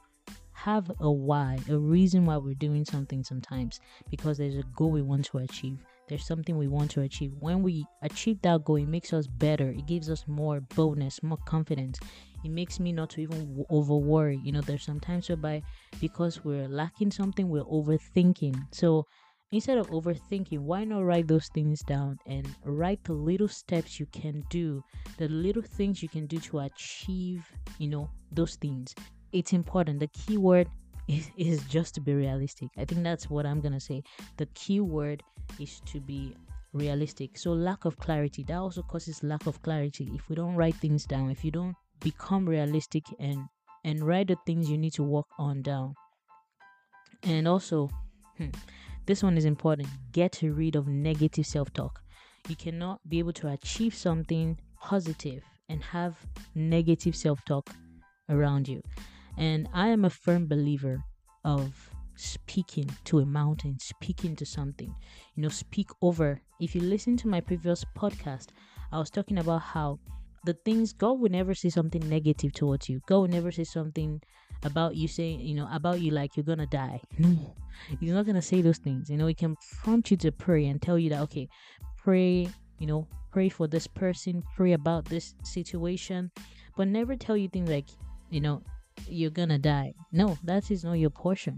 have 0.53 0.91
a 0.99 1.11
why 1.11 1.57
a 1.69 1.77
reason 1.77 2.25
why 2.25 2.37
we're 2.37 2.53
doing 2.53 2.85
something 2.85 3.23
sometimes 3.23 3.79
because 4.09 4.37
there's 4.37 4.55
a 4.55 4.63
goal 4.75 4.91
we 4.91 5.01
want 5.01 5.25
to 5.25 5.39
achieve 5.39 5.79
there's 6.13 6.25
something 6.27 6.57
we 6.57 6.67
want 6.67 6.91
to 6.91 7.01
achieve. 7.01 7.31
When 7.39 7.63
we 7.63 7.85
achieve 8.01 8.41
that 8.43 8.63
goal 8.63 8.77
it 8.77 8.87
makes 8.87 9.13
us 9.13 9.27
better. 9.27 9.71
It 9.71 9.87
gives 9.87 10.09
us 10.09 10.27
more 10.27 10.61
boldness 10.61 11.23
more 11.23 11.39
confidence. 11.45 11.99
It 12.43 12.49
makes 12.51 12.79
me 12.79 12.91
not 12.91 13.09
to 13.11 13.21
even 13.21 13.65
over 13.69 13.95
worry 13.97 14.39
you 14.43 14.51
know 14.51 14.61
there's 14.61 14.83
sometimes 14.85 15.29
whereby 15.29 15.63
because 15.99 16.43
we're 16.43 16.67
lacking 16.67 17.11
something 17.11 17.49
we're 17.49 17.63
overthinking. 17.63 18.55
So 18.73 19.05
instead 19.51 19.77
of 19.77 19.87
overthinking 19.87 20.59
why 20.59 20.83
not 20.83 21.01
write 21.05 21.27
those 21.27 21.49
things 21.53 21.81
down 21.83 22.17
and 22.25 22.47
write 22.65 23.03
the 23.03 23.13
little 23.13 23.47
steps 23.47 23.99
you 23.99 24.05
can 24.07 24.43
do 24.49 24.83
the 25.17 25.27
little 25.29 25.61
things 25.61 26.01
you 26.01 26.09
can 26.09 26.25
do 26.27 26.39
to 26.39 26.59
achieve 26.59 27.51
you 27.79 27.87
know 27.87 28.11
those 28.31 28.55
things? 28.55 28.93
It's 29.31 29.53
important. 29.53 29.99
The 29.99 30.07
key 30.09 30.37
word 30.37 30.67
is, 31.07 31.29
is 31.37 31.63
just 31.65 31.95
to 31.95 32.01
be 32.01 32.13
realistic 32.13 32.69
i 32.77 32.85
think 32.85 33.03
that's 33.03 33.29
what 33.29 33.45
i'm 33.45 33.59
gonna 33.61 33.79
say 33.79 34.01
the 34.37 34.45
key 34.53 34.79
word 34.79 35.21
is 35.59 35.81
to 35.85 35.99
be 35.99 36.35
realistic 36.73 37.37
so 37.37 37.51
lack 37.51 37.85
of 37.85 37.97
clarity 37.97 38.43
that 38.43 38.57
also 38.57 38.81
causes 38.81 39.23
lack 39.23 39.45
of 39.45 39.61
clarity 39.61 40.09
if 40.15 40.27
we 40.29 40.35
don't 40.35 40.55
write 40.55 40.75
things 40.75 41.05
down 41.05 41.29
if 41.29 41.43
you 41.45 41.51
don't 41.51 41.75
become 41.99 42.47
realistic 42.47 43.03
and 43.19 43.45
and 43.85 44.01
write 44.03 44.27
the 44.27 44.37
things 44.45 44.69
you 44.69 44.77
need 44.77 44.93
to 44.93 45.03
work 45.03 45.27
on 45.37 45.61
down 45.61 45.93
and 47.23 47.47
also 47.47 47.89
hmm, 48.37 48.49
this 49.05 49.21
one 49.21 49.37
is 49.37 49.45
important. 49.45 49.89
Get 50.13 50.39
rid 50.41 50.75
of 50.75 50.87
negative 50.87 51.45
self 51.45 51.73
talk. 51.73 52.01
You 52.47 52.55
cannot 52.55 52.99
be 53.07 53.19
able 53.19 53.33
to 53.33 53.49
achieve 53.49 53.93
something 53.93 54.57
positive 54.79 55.43
and 55.69 55.83
have 55.83 56.17
negative 56.55 57.15
self 57.15 57.43
talk 57.45 57.69
around 58.29 58.67
you. 58.67 58.81
And 59.37 59.67
I 59.73 59.87
am 59.87 60.05
a 60.05 60.09
firm 60.09 60.47
believer 60.47 61.03
of 61.43 61.89
speaking 62.15 62.89
to 63.05 63.19
a 63.19 63.25
mountain, 63.25 63.77
speaking 63.79 64.35
to 64.37 64.45
something. 64.45 64.93
You 65.35 65.43
know, 65.43 65.49
speak 65.49 65.89
over. 66.01 66.41
If 66.59 66.75
you 66.75 66.81
listen 66.81 67.17
to 67.17 67.27
my 67.27 67.41
previous 67.41 67.83
podcast, 67.97 68.49
I 68.91 68.99
was 68.99 69.09
talking 69.09 69.39
about 69.39 69.61
how 69.61 69.99
the 70.45 70.53
things 70.53 70.93
God 70.93 71.19
will 71.19 71.29
never 71.29 71.53
say 71.53 71.69
something 71.69 72.07
negative 72.07 72.53
towards 72.53 72.89
you. 72.89 73.01
God 73.07 73.17
will 73.19 73.27
never 73.27 73.51
say 73.51 73.63
something 73.63 74.21
about 74.63 74.95
you 74.95 75.07
saying, 75.07 75.39
you 75.39 75.55
know, 75.55 75.67
about 75.71 76.01
you 76.01 76.11
like 76.11 76.35
you're 76.35 76.43
gonna 76.43 76.67
die. 76.67 77.01
No, 77.19 77.55
he's 77.99 78.11
not 78.11 78.25
gonna 78.25 78.41
say 78.41 78.61
those 78.61 78.77
things. 78.77 79.09
You 79.09 79.17
know, 79.17 79.27
he 79.27 79.33
can 79.33 79.57
prompt 79.83 80.11
you 80.11 80.17
to 80.17 80.31
pray 80.31 80.67
and 80.67 80.81
tell 80.81 80.99
you 80.99 81.09
that 81.09 81.21
okay, 81.21 81.49
pray, 81.97 82.47
you 82.77 82.87
know, 82.87 83.07
pray 83.31 83.49
for 83.49 83.67
this 83.67 83.87
person, 83.87 84.43
pray 84.55 84.73
about 84.73 85.05
this 85.05 85.33
situation, 85.43 86.29
but 86.77 86.87
never 86.87 87.15
tell 87.15 87.35
you 87.35 87.47
things 87.47 87.69
like, 87.69 87.87
you 88.29 88.41
know, 88.41 88.61
you're 89.07 89.31
gonna 89.31 89.59
die. 89.59 89.93
No, 90.11 90.37
that 90.43 90.71
is 90.71 90.83
not 90.83 90.93
your 90.93 91.09
portion. 91.09 91.57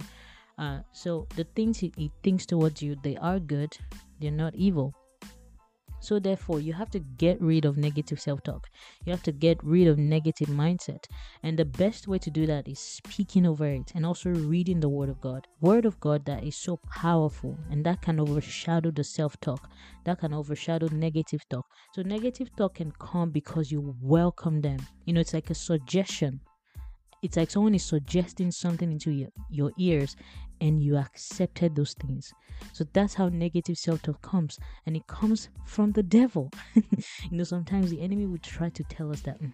Uh, 0.57 0.79
so 0.93 1.27
the 1.35 1.43
things 1.55 1.77
he, 1.79 1.91
he 1.97 2.11
thinks 2.23 2.45
towards 2.45 2.81
you, 2.81 2.95
they 3.03 3.17
are 3.17 3.39
good, 3.39 3.77
they're 4.19 4.31
not 4.31 4.55
evil. 4.55 4.93
So, 6.05 6.19
therefore, 6.19 6.59
you 6.59 6.71
have 6.73 6.91
to 6.91 6.99
get 6.99 7.41
rid 7.41 7.65
of 7.65 7.77
negative 7.77 8.19
self 8.19 8.43
talk. 8.43 8.67
You 9.05 9.11
have 9.11 9.23
to 9.23 9.31
get 9.31 9.57
rid 9.63 9.87
of 9.87 9.97
negative 9.97 10.49
mindset. 10.49 11.05
And 11.41 11.57
the 11.57 11.65
best 11.65 12.07
way 12.07 12.19
to 12.19 12.29
do 12.29 12.45
that 12.45 12.67
is 12.67 12.77
speaking 12.77 13.47
over 13.47 13.65
it 13.65 13.91
and 13.95 14.05
also 14.05 14.29
reading 14.29 14.79
the 14.79 14.89
Word 14.89 15.09
of 15.09 15.19
God. 15.19 15.47
Word 15.61 15.83
of 15.83 15.99
God 15.99 16.23
that 16.25 16.43
is 16.43 16.55
so 16.55 16.77
powerful 16.91 17.57
and 17.71 17.83
that 17.87 18.03
can 18.03 18.19
overshadow 18.19 18.91
the 18.91 19.03
self 19.03 19.39
talk, 19.41 19.67
that 20.03 20.19
can 20.19 20.31
overshadow 20.31 20.89
negative 20.91 21.41
talk. 21.49 21.65
So, 21.95 22.03
negative 22.03 22.55
talk 22.55 22.75
can 22.75 22.91
come 22.99 23.31
because 23.31 23.71
you 23.71 23.95
welcome 23.99 24.61
them. 24.61 24.77
You 25.05 25.13
know, 25.13 25.21
it's 25.21 25.33
like 25.33 25.49
a 25.49 25.55
suggestion 25.55 26.39
it's 27.25 27.37
like 27.37 27.49
someone 27.49 27.73
is 27.73 27.83
suggesting 27.83 28.51
something 28.51 28.91
into 28.91 29.09
your, 29.09 29.29
your 29.49 29.71
ears 29.79 30.15
and 30.61 30.81
you 30.81 30.95
accepted 30.95 31.75
those 31.75 31.93
things. 31.93 32.31
So 32.71 32.85
that's 32.93 33.15
how 33.15 33.29
negative 33.29 33.77
self 33.79 34.03
talk 34.03 34.21
comes, 34.21 34.59
and 34.85 34.95
it 34.95 35.07
comes 35.07 35.49
from 35.65 35.91
the 35.91 36.03
devil. 36.03 36.51
you 36.75 36.85
know, 37.31 37.43
sometimes 37.43 37.89
the 37.89 37.99
enemy 37.99 38.27
will 38.27 38.37
try 38.37 38.69
to 38.69 38.83
tell 38.83 39.11
us 39.11 39.21
that. 39.21 39.41
Mm, 39.41 39.53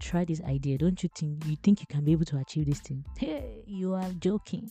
try 0.00 0.24
this 0.26 0.42
idea. 0.42 0.76
Don't 0.76 1.02
you 1.02 1.08
think 1.16 1.44
you 1.46 1.56
think 1.62 1.80
you 1.80 1.86
can 1.88 2.04
be 2.04 2.12
able 2.12 2.26
to 2.26 2.36
achieve 2.38 2.66
this 2.66 2.80
thing? 2.80 3.04
Hey, 3.16 3.62
you 3.66 3.94
are 3.94 4.10
joking. 4.20 4.68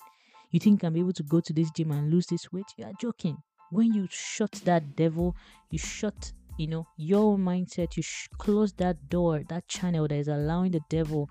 You 0.51 0.59
think 0.59 0.81
be 0.81 0.99
able 0.99 1.13
to 1.13 1.23
go 1.23 1.39
to 1.39 1.53
this 1.53 1.71
gym 1.71 1.91
and 1.91 2.11
lose 2.11 2.27
this 2.27 2.51
weight? 2.53 2.67
You 2.77 2.85
are 2.85 2.93
joking. 3.01 3.37
When 3.71 3.93
you 3.93 4.07
shut 4.11 4.51
that 4.65 4.95
devil, 4.95 5.35
you 5.71 5.79
shut 5.79 6.33
you 6.57 6.67
know 6.67 6.85
your 6.97 7.37
mindset 7.37 7.95
you 7.95 8.03
sh- 8.03 8.27
close 8.37 8.73
that 8.73 9.09
door 9.09 9.41
that 9.47 9.65
channel 9.69 10.05
that 10.05 10.15
is 10.15 10.27
allowing 10.27 10.69
the 10.69 10.81
devil 10.89 11.29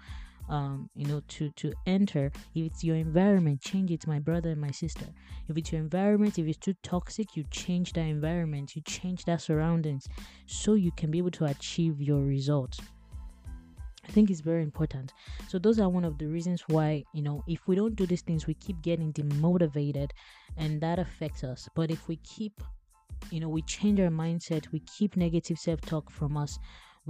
um, 0.50 0.90
you 0.95 1.07
know, 1.07 1.23
to 1.28 1.50
to 1.50 1.73
enter. 1.87 2.30
If 2.54 2.66
it's 2.66 2.85
your 2.85 2.97
environment, 2.97 3.62
change 3.62 3.90
it, 3.90 4.07
my 4.07 4.19
brother 4.19 4.50
and 4.50 4.61
my 4.61 4.73
sister. 4.73 5.07
If 5.49 5.57
it's 5.57 5.73
your 5.73 5.80
environment, 5.80 6.38
if 6.38 6.47
it's 6.47 6.59
too 6.59 6.75
toxic, 6.83 7.37
you 7.37 7.45
change 7.50 7.95
that 7.95 8.02
environment, 8.02 8.76
you 8.76 8.83
change 8.83 9.25
that 9.25 9.40
surroundings, 9.40 10.07
so 10.47 10.75
you 10.75 10.92
can 10.92 11.11
be 11.11 11.19
able 11.19 11.30
to 11.33 11.47
achieve 11.47 12.02
your 12.02 12.21
results. 12.21 12.80
I 14.09 14.12
think 14.12 14.30
it's 14.30 14.40
very 14.40 14.62
important. 14.62 15.12
So 15.47 15.59
those 15.59 15.78
are 15.78 15.88
one 15.88 16.04
of 16.04 16.19
the 16.19 16.26
reasons 16.26 16.64
why, 16.66 17.04
you 17.12 17.23
know, 17.23 17.45
if 17.47 17.69
we 17.69 17.76
don't 17.76 17.95
do 17.95 18.07
these 18.07 18.23
things, 18.23 18.47
we 18.47 18.54
keep 18.54 18.83
getting 18.83 19.12
demotivated 19.12 20.11
and 20.57 20.80
that 20.80 20.99
affects 20.99 21.45
us. 21.45 21.69
But 21.76 21.92
if 21.92 22.09
we 22.09 22.16
keep, 22.16 22.61
you 23.30 23.38
know, 23.38 23.49
we 23.49 23.62
change 23.62 24.00
our 24.00 24.09
mindset, 24.09 24.73
we 24.73 24.80
keep 24.80 25.16
negative 25.16 25.59
self-talk 25.59 26.11
from 26.11 26.37
us, 26.37 26.59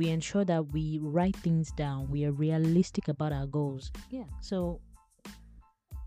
we 0.00 0.09
ensure 0.09 0.47
that 0.47 0.73
we 0.73 0.99
write 1.02 1.37
things 1.37 1.71
down 1.73 2.11
we 2.11 2.25
are 2.25 2.33
realistic 2.33 3.09
about 3.09 3.33
our 3.33 3.45
goals. 3.45 3.92
Yeah. 4.09 4.25
So 4.40 4.80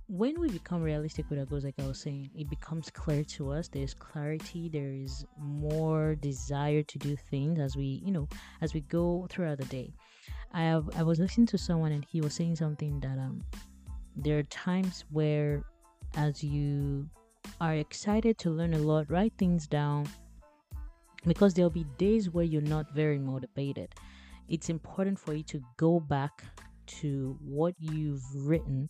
when 0.08 0.40
we 0.42 0.50
become 0.50 0.82
realistic 0.82 1.30
with 1.30 1.38
our 1.40 1.46
goals 1.46 1.64
like 1.64 1.80
i 1.80 1.88
was 1.88 2.00
saying 2.00 2.30
it 2.36 2.50
becomes 2.50 2.90
clear 2.90 3.24
to 3.24 3.50
us 3.50 3.70
there's 3.70 3.94
clarity 3.94 4.68
there 4.68 4.92
is 4.92 5.26
more 5.40 6.14
desire 6.16 6.84
to 6.84 7.00
do 7.00 7.16
things 7.32 7.58
as 7.58 7.78
we 7.78 8.02
you 8.06 8.12
know 8.12 8.28
as 8.62 8.74
we 8.74 8.82
go 8.82 9.28
throughout 9.30 9.60
the 9.60 9.66
day. 9.66 9.94
I 10.52 10.64
have 10.72 10.90
i 10.96 11.04
was 11.04 11.20
listening 11.20 11.48
to 11.54 11.58
someone 11.58 11.92
and 11.92 12.04
he 12.04 12.20
was 12.20 12.34
saying 12.34 12.56
something 12.56 13.00
that 13.06 13.18
um 13.28 13.44
there 14.16 14.40
are 14.40 14.50
times 14.66 15.06
where 15.12 15.64
as 16.16 16.44
you 16.44 17.08
are 17.62 17.76
excited 17.76 18.38
to 18.40 18.50
learn 18.50 18.74
a 18.74 18.84
lot 18.92 19.10
write 19.10 19.34
things 19.38 19.68
down 19.68 20.08
because 21.26 21.54
there'll 21.54 21.70
be 21.70 21.86
days 21.98 22.30
where 22.30 22.44
you're 22.44 22.62
not 22.62 22.94
very 22.94 23.20
motivated. 23.20 23.94
It's 24.50 24.70
important 24.70 25.20
for 25.20 25.34
you 25.34 25.44
to 25.44 25.62
go 25.78 26.00
back 26.00 26.44
to 26.86 27.38
what 27.42 27.76
you've 27.80 28.24
written 28.36 28.90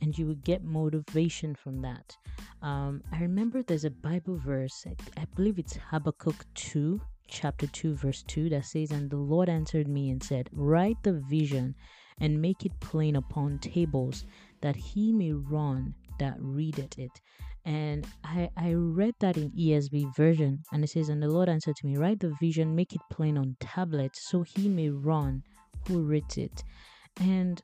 and 0.00 0.16
you 0.16 0.26
will 0.26 0.36
get 0.36 0.64
motivation 0.64 1.54
from 1.54 1.82
that. 1.82 2.16
Um, 2.62 3.02
I 3.12 3.20
remember 3.20 3.62
there's 3.62 3.84
a 3.84 3.90
Bible 3.90 4.36
verse, 4.36 4.86
I, 4.86 5.20
I 5.20 5.24
believe 5.34 5.58
it's 5.58 5.76
Habakkuk 5.90 6.46
2, 6.54 7.00
chapter 7.26 7.66
2, 7.66 7.94
verse 7.94 8.22
2, 8.28 8.50
that 8.50 8.66
says, 8.66 8.90
And 8.92 9.10
the 9.10 9.16
Lord 9.16 9.48
answered 9.48 9.88
me 9.88 10.10
and 10.10 10.22
said, 10.22 10.48
Write 10.52 11.02
the 11.02 11.14
vision 11.14 11.74
and 12.20 12.40
make 12.40 12.64
it 12.64 12.78
plain 12.80 13.16
upon 13.16 13.58
tables, 13.58 14.24
that 14.60 14.76
he 14.76 15.12
may 15.12 15.32
run 15.32 15.94
that 16.18 16.36
readeth 16.38 16.98
it 16.98 17.20
and 17.64 18.06
I, 18.24 18.50
I 18.56 18.72
read 18.72 19.14
that 19.20 19.36
in 19.36 19.50
ESV 19.52 20.16
version 20.16 20.62
and 20.72 20.82
it 20.82 20.90
says 20.90 21.08
and 21.08 21.22
the 21.22 21.28
Lord 21.28 21.48
answered 21.48 21.76
to 21.76 21.86
me 21.86 21.96
write 21.96 22.20
the 22.20 22.34
vision 22.40 22.74
make 22.74 22.92
it 22.92 23.00
plain 23.10 23.38
on 23.38 23.56
tablet 23.60 24.16
so 24.16 24.42
he 24.42 24.68
may 24.68 24.88
run 24.90 25.42
who 25.86 26.02
reads 26.02 26.38
it. 26.38 26.64
And 27.20 27.62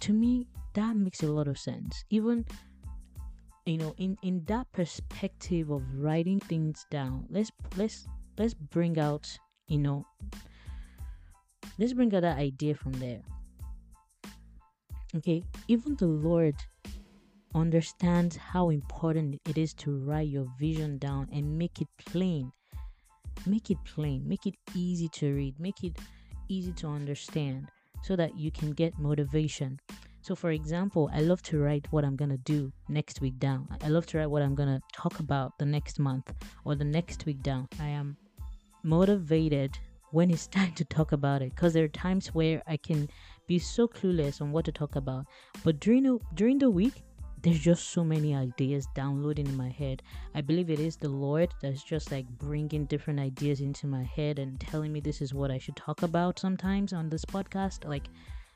to 0.00 0.12
me 0.12 0.46
that 0.72 0.96
makes 0.96 1.22
a 1.22 1.26
lot 1.26 1.48
of 1.48 1.58
sense. 1.58 2.04
Even 2.10 2.46
you 3.66 3.78
know 3.78 3.94
in 3.98 4.16
in 4.22 4.42
that 4.46 4.70
perspective 4.72 5.70
of 5.70 5.82
writing 5.96 6.38
things 6.38 6.84
down 6.90 7.26
let's 7.30 7.50
let's 7.76 8.06
let's 8.36 8.52
bring 8.52 8.98
out 8.98 9.26
you 9.68 9.78
know 9.78 10.04
let's 11.78 11.94
bring 11.94 12.14
out 12.14 12.22
that 12.22 12.38
idea 12.38 12.74
from 12.74 12.92
there. 12.94 13.20
Okay? 15.14 15.42
Even 15.68 15.94
the 15.96 16.06
lord 16.06 16.54
understands 17.54 18.36
how 18.36 18.70
important 18.70 19.40
it 19.48 19.56
is 19.56 19.72
to 19.74 19.98
write 19.98 20.28
your 20.28 20.46
vision 20.58 20.98
down 20.98 21.28
and 21.32 21.56
make 21.58 21.80
it 21.80 21.88
plain. 22.04 22.52
Make 23.46 23.70
it 23.70 23.78
plain, 23.84 24.26
make 24.26 24.46
it 24.46 24.54
easy 24.74 25.08
to 25.08 25.34
read, 25.34 25.58
make 25.58 25.84
it 25.84 25.98
easy 26.48 26.72
to 26.72 26.88
understand 26.88 27.68
so 28.02 28.16
that 28.16 28.36
you 28.36 28.50
can 28.50 28.72
get 28.72 28.98
motivation. 28.98 29.80
So, 30.22 30.34
for 30.34 30.50
example, 30.50 31.10
I 31.12 31.20
love 31.20 31.42
to 31.44 31.58
write 31.58 31.86
what 31.90 32.04
I'm 32.04 32.16
gonna 32.16 32.38
do 32.38 32.72
next 32.88 33.20
week 33.20 33.38
down. 33.38 33.68
I 33.82 33.88
love 33.88 34.06
to 34.06 34.18
write 34.18 34.30
what 34.30 34.42
I'm 34.42 34.54
gonna 34.54 34.80
talk 34.92 35.20
about 35.20 35.58
the 35.58 35.66
next 35.66 35.98
month 35.98 36.32
or 36.64 36.74
the 36.74 36.84
next 36.84 37.26
week 37.26 37.42
down. 37.42 37.68
I 37.78 37.88
am 37.88 38.16
motivated 38.82 39.78
when 40.12 40.30
it's 40.30 40.46
time 40.58 40.72
to 40.74 40.84
talk 40.84 41.12
about 41.12 41.42
it 41.42 41.50
because 41.50 41.74
there 41.74 41.84
are 41.84 41.88
times 41.88 42.28
where 42.28 42.62
I 42.66 42.78
can 42.78 43.08
be 43.46 43.58
so 43.58 43.86
clueless 43.86 44.40
on 44.40 44.50
what 44.50 44.64
to 44.64 44.72
talk 44.72 44.96
about. 44.96 45.26
But 45.62 45.80
during 45.80 46.04
the, 46.04 46.18
during 46.34 46.58
the 46.58 46.70
week, 46.70 47.02
there's 47.44 47.60
just 47.60 47.90
so 47.90 48.02
many 48.02 48.34
ideas 48.34 48.88
downloading 48.94 49.46
in 49.46 49.54
my 49.54 49.68
head. 49.68 50.02
I 50.34 50.40
believe 50.40 50.70
it 50.70 50.80
is 50.80 50.96
the 50.96 51.10
Lord 51.10 51.50
that's 51.60 51.84
just 51.84 52.10
like 52.10 52.26
bringing 52.38 52.86
different 52.86 53.20
ideas 53.20 53.60
into 53.60 53.86
my 53.86 54.02
head 54.02 54.38
and 54.38 54.58
telling 54.58 54.94
me 54.94 55.00
this 55.00 55.20
is 55.20 55.34
what 55.34 55.50
I 55.50 55.58
should 55.58 55.76
talk 55.76 56.02
about 56.02 56.38
sometimes 56.38 56.94
on 56.94 57.10
this 57.10 57.26
podcast. 57.26 57.86
Like, 57.86 58.08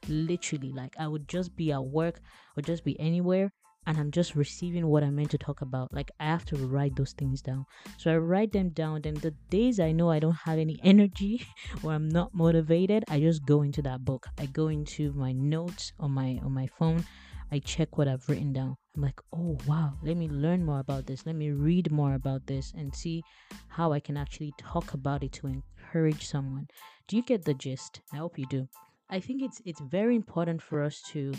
literally, 0.09 0.73
like, 0.73 0.95
I 0.99 1.07
would 1.07 1.29
just 1.29 1.55
be 1.55 1.71
at 1.71 1.85
work 1.85 2.21
or 2.57 2.63
just 2.63 2.83
be 2.83 2.99
anywhere 2.99 3.53
and 3.87 3.99
I'm 3.99 4.11
just 4.11 4.35
receiving 4.35 4.87
what 4.87 5.03
I'm 5.03 5.17
meant 5.17 5.33
to 5.33 5.39
talk 5.39 5.61
about. 5.61 5.93
Like, 5.93 6.11
I 6.19 6.25
have 6.25 6.47
to 6.47 6.57
write 6.57 6.97
those 6.97 7.13
things 7.13 7.43
down. 7.43 7.67
So 7.99 8.11
I 8.11 8.17
write 8.17 8.53
them 8.53 8.71
down. 8.71 9.03
Then 9.03 9.15
the 9.15 9.35
days 9.51 9.81
I 9.81 9.93
know 9.93 10.11
I 10.11 10.19
don't 10.19 10.33
have 10.33 10.59
any 10.59 10.81
energy 10.85 11.47
or 11.83 11.93
I'm 11.93 12.09
not 12.09 12.33
motivated, 12.33 13.05
I 13.09 13.21
just 13.21 13.45
go 13.45 13.61
into 13.61 13.83
that 13.83 14.07
book. 14.07 14.29
I 14.39 14.47
go 14.47 14.69
into 14.69 15.13
my 15.13 15.33
notes 15.33 15.93
on 16.01 16.13
my 16.13 16.41
on 16.43 16.53
my 16.53 16.69
phone 16.79 17.05
I 17.51 17.59
check 17.61 17.97
what 17.97 18.09
I've 18.09 18.29
written 18.29 18.53
down. 18.53 18.77
I'm 18.95 19.03
like, 19.03 19.21
oh 19.33 19.59
wow, 19.67 19.95
let 20.03 20.17
me 20.17 20.29
learn 20.29 20.65
more 20.65 20.81
about 20.81 21.07
this. 21.07 21.25
Let 21.25 21.37
me 21.37 21.51
read 21.51 21.91
more 21.91 22.15
about 22.15 22.47
this 22.47 22.73
and 22.77 22.95
see 22.95 23.23
how 23.69 23.93
I 23.93 24.01
can 24.01 24.17
actually 24.17 24.53
talk 24.59 24.93
about 24.95 25.23
it 25.23 25.33
to 25.35 25.47
encourage 25.47 26.27
someone. 26.27 26.67
Do 27.07 27.17
you 27.17 27.23
get 27.23 27.45
the 27.45 27.55
gist? 27.55 28.01
I 28.13 28.17
hope 28.17 28.39
you 28.39 28.47
do. 28.47 28.69
I 29.11 29.21
think 29.21 29.43
it's 29.43 29.63
it's 29.65 29.81
very 29.81 30.17
important 30.17 30.61
for 30.61 30.83
us 30.83 31.01
to 31.13 31.33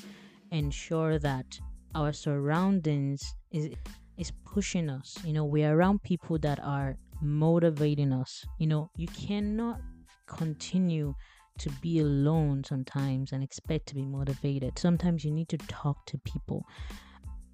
ensure 0.51 1.19
that 1.19 1.59
our 1.93 2.13
surroundings 2.13 3.35
is 3.51 3.69
is 4.17 4.31
pushing 4.45 4.89
us. 4.89 5.17
You 5.23 5.33
know, 5.33 5.45
we're 5.45 5.73
around 5.73 6.01
people 6.03 6.39
that 6.39 6.59
are 6.59 6.97
motivating 7.21 8.13
us. 8.13 8.45
You 8.57 8.67
know, 8.67 8.91
you 8.95 9.07
cannot 9.07 9.81
continue 10.27 11.13
to 11.59 11.69
be 11.81 11.99
alone 11.99 12.63
sometimes 12.63 13.31
and 13.31 13.43
expect 13.43 13.87
to 13.87 13.95
be 13.95 14.05
motivated. 14.05 14.77
Sometimes 14.77 15.23
you 15.23 15.31
need 15.31 15.49
to 15.49 15.57
talk 15.57 16.05
to 16.07 16.17
people. 16.19 16.65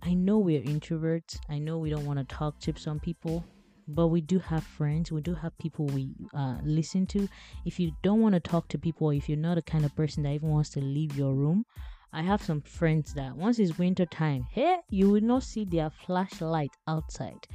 I 0.02 0.14
know 0.14 0.38
we're 0.38 0.62
introverts. 0.62 1.40
I 1.50 1.58
know 1.58 1.80
we 1.80 1.90
don't 1.90 2.06
want 2.06 2.20
to 2.20 2.36
talk 2.36 2.60
to 2.62 2.74
some 2.78 3.00
people, 3.00 3.44
but 3.88 4.08
we 4.08 4.22
do 4.22 4.40
have 4.40 4.64
friends. 4.64 5.12
We 5.12 5.22
do 5.22 5.34
have 5.34 5.58
people 5.58 5.88
we 5.88 6.10
uh, 6.34 6.58
listen 6.64 7.06
to. 7.08 7.28
If 7.66 7.80
you 7.80 7.92
don't 8.04 8.22
want 8.22 8.34
to 8.36 8.40
talk 8.40 8.68
to 8.70 8.78
people, 8.78 9.10
if 9.10 9.28
you're 9.28 9.38
not 9.38 9.56
the 9.56 9.62
kind 9.62 9.84
of 9.84 9.96
person 9.96 10.24
that 10.24 10.34
even 10.34 10.50
wants 10.50 10.70
to 10.72 10.82
leave 10.82 11.16
your 11.16 11.34
room, 11.34 11.66
I 12.14 12.22
have 12.22 12.44
some 12.44 12.62
friends 12.62 13.14
that 13.16 13.36
once 13.36 13.60
it's 13.60 13.78
winter 13.78 14.06
time, 14.06 14.46
hey, 14.52 14.78
you 14.90 15.10
will 15.10 15.22
not 15.22 15.44
see 15.44 15.66
their 15.66 15.90
flashlight 15.90 16.72
outside. 16.88 17.48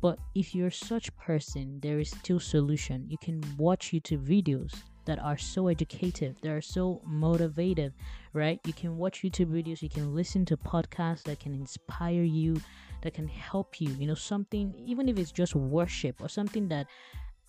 But 0.00 0.18
if 0.34 0.54
you're 0.54 0.70
such 0.70 1.16
person, 1.16 1.80
there 1.80 1.98
is 1.98 2.10
still 2.10 2.38
solution. 2.38 3.06
You 3.08 3.16
can 3.16 3.40
watch 3.56 3.92
YouTube 3.92 4.26
videos 4.28 4.74
that 5.04 5.18
are 5.18 5.36
so 5.36 5.68
educative, 5.68 6.40
that 6.40 6.50
are 6.50 6.62
so 6.62 7.02
motivative, 7.08 7.92
right? 8.32 8.60
You 8.66 8.72
can 8.72 8.96
watch 8.96 9.22
YouTube 9.22 9.50
videos, 9.50 9.82
you 9.82 9.88
can 9.88 10.14
listen 10.14 10.44
to 10.46 10.56
podcasts 10.56 11.22
that 11.24 11.40
can 11.40 11.54
inspire 11.54 12.22
you, 12.22 12.60
that 13.02 13.14
can 13.14 13.28
help 13.28 13.80
you, 13.80 13.90
you 13.98 14.06
know, 14.06 14.14
something, 14.14 14.74
even 14.76 15.08
if 15.08 15.18
it's 15.18 15.32
just 15.32 15.54
worship 15.54 16.20
or 16.20 16.28
something 16.28 16.68
that 16.68 16.86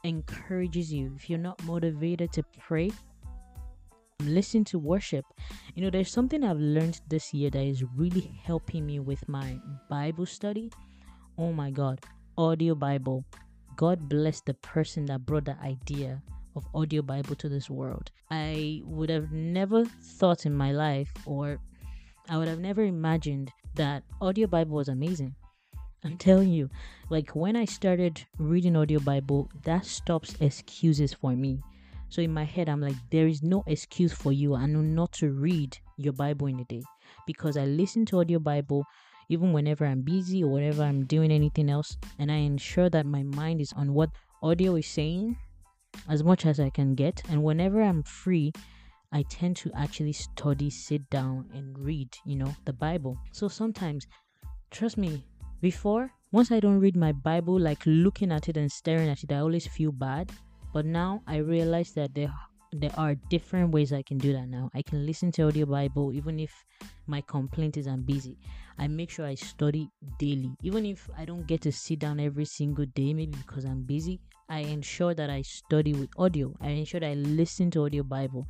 encourages 0.04 0.94
you. 0.94 1.14
If 1.16 1.30
you're 1.30 1.40
not 1.40 1.64
motivated 1.64 2.32
to 2.34 2.44
pray, 2.60 2.92
listen 4.22 4.64
to 4.66 4.80
worship. 4.80 5.26
You 5.74 5.84
know, 5.84 5.90
there's 5.90 6.12
something 6.12 6.44
I've 6.44 6.60
learned 6.60 7.02
this 7.08 7.34
year 7.34 7.50
that 7.50 7.64
is 7.64 7.84
really 7.96 8.40
helping 8.44 8.86
me 8.86 9.00
with 9.00 9.28
my 9.28 9.60
Bible 9.90 10.26
study. 10.26 10.72
Oh 11.38 11.52
my 11.52 11.72
God, 11.72 12.02
audio 12.38 12.76
Bible. 12.76 13.26
God 13.76 14.08
bless 14.08 14.42
the 14.42 14.54
person 14.54 15.06
that 15.06 15.26
brought 15.26 15.46
the 15.46 15.60
idea 15.62 16.22
of 16.56 16.66
audio 16.74 17.02
Bible 17.02 17.36
to 17.36 17.50
this 17.50 17.70
world. 17.70 18.12
I 18.32 18.82
would 18.86 19.10
have 19.10 19.32
never 19.32 19.86
thought 19.86 20.46
in 20.46 20.54
my 20.54 20.72
life, 20.72 21.12
or 21.26 21.60
I 22.30 22.38
would 22.38 22.48
have 22.48 22.60
never 22.60 22.84
imagined 22.84 23.52
that 23.76 24.04
audio 24.22 24.48
Bible 24.48 24.76
was 24.76 24.88
amazing. 24.88 25.36
I'm 26.04 26.18
telling 26.18 26.50
you, 26.50 26.70
like 27.10 27.32
when 27.32 27.56
I 27.56 27.66
started 27.66 28.26
reading 28.38 28.76
audio 28.76 29.00
Bible, 29.00 29.50
that 29.64 29.86
stops 29.86 30.36
excuses 30.40 31.14
for 31.14 31.32
me. 31.32 31.62
So 32.10 32.22
in 32.22 32.34
my 32.34 32.44
head, 32.44 32.70
I'm 32.70 32.82
like, 32.82 32.96
there 33.10 33.28
is 33.28 33.42
no 33.44 33.64
excuse 33.68 34.14
for 34.14 34.32
you 34.32 34.56
and 34.56 34.96
not 34.96 35.12
to 35.14 35.32
read 35.32 35.78
your 35.98 36.14
Bible 36.14 36.48
in 36.48 36.60
a 36.60 36.66
day 36.66 36.84
because 37.26 37.58
I 37.58 37.66
listen 37.66 38.06
to 38.08 38.20
audio 38.20 38.40
Bible 38.40 38.86
even 39.30 39.54
whenever 39.54 39.86
I'm 39.86 40.02
busy 40.02 40.44
or 40.44 40.52
whenever 40.52 40.84
I'm 40.84 41.06
doing 41.06 41.32
anything 41.32 41.70
else, 41.70 41.98
and 42.20 42.32
I 42.32 42.36
ensure 42.36 42.90
that 42.90 43.06
my 43.06 43.24
mind 43.24 43.62
is 43.62 43.74
on 43.74 43.94
what 43.94 44.12
audio 44.44 44.76
is 44.76 44.88
saying 44.88 45.38
as 46.10 46.24
much 46.24 46.46
as 46.46 46.60
I 46.60 46.70
can 46.70 46.96
get. 46.96 47.22
And 47.30 47.44
whenever 47.44 47.82
I'm 47.82 48.04
free, 48.04 48.52
I 49.12 49.24
tend 49.24 49.56
to 49.58 49.72
actually 49.76 50.14
study, 50.14 50.70
sit 50.70 51.10
down, 51.10 51.50
and 51.54 51.78
read, 51.78 52.10
you 52.26 52.36
know, 52.36 52.54
the 52.66 52.74
Bible. 52.74 53.18
So 53.32 53.48
sometimes, 53.48 54.08
trust 54.72 54.98
me, 54.98 55.24
before, 55.62 56.12
once 56.32 56.52
I 56.52 56.60
don't 56.60 56.80
read 56.80 56.98
my 56.98 57.12
Bible, 57.12 57.60
like 57.60 57.82
looking 57.86 58.32
at 58.32 58.50
it 58.50 58.58
and 58.58 58.72
staring 58.72 59.10
at 59.10 59.24
it, 59.24 59.32
I 59.32 59.38
always 59.38 59.68
feel 59.68 59.92
bad. 59.92 60.32
But 60.74 60.86
now 60.86 61.22
I 61.28 61.38
realize 61.38 61.94
that 61.94 62.14
there 62.14 62.34
there 62.80 62.92
are 62.98 63.16
different 63.30 63.72
ways 63.72 63.94
I 63.94 64.02
can 64.02 64.18
do 64.18 64.34
that 64.34 64.48
now. 64.48 64.70
I 64.74 64.82
can 64.82 65.06
listen 65.06 65.32
to 65.34 65.48
audio 65.48 65.66
Bible 65.66 66.12
even 66.14 66.40
if 66.40 66.52
my 67.08 67.22
complaint 67.22 67.78
is 67.78 67.88
I'm 67.88 68.04
busy. 68.04 68.38
I 68.78 68.88
make 68.88 69.10
sure 69.10 69.26
I 69.26 69.36
study 69.36 69.90
daily. 70.20 70.52
Even 70.62 70.86
if 70.86 71.10
I 71.18 71.26
don't 71.26 71.48
get 71.48 71.62
to 71.62 71.72
sit 71.72 72.00
down 72.00 72.20
every 72.20 72.46
single 72.46 72.86
day, 72.86 73.14
maybe 73.14 73.38
because 73.38 73.66
I'm 73.66 73.84
busy, 73.84 74.20
I 74.50 74.60
ensure 74.60 75.14
that 75.14 75.30
I 75.30 75.42
study 75.42 75.94
with 75.94 76.10
audio. 76.18 76.54
I 76.62 76.70
ensure 76.70 77.00
that 77.00 77.10
I 77.10 77.14
listen 77.14 77.72
to 77.72 77.86
audio 77.86 78.04
Bible 78.04 78.48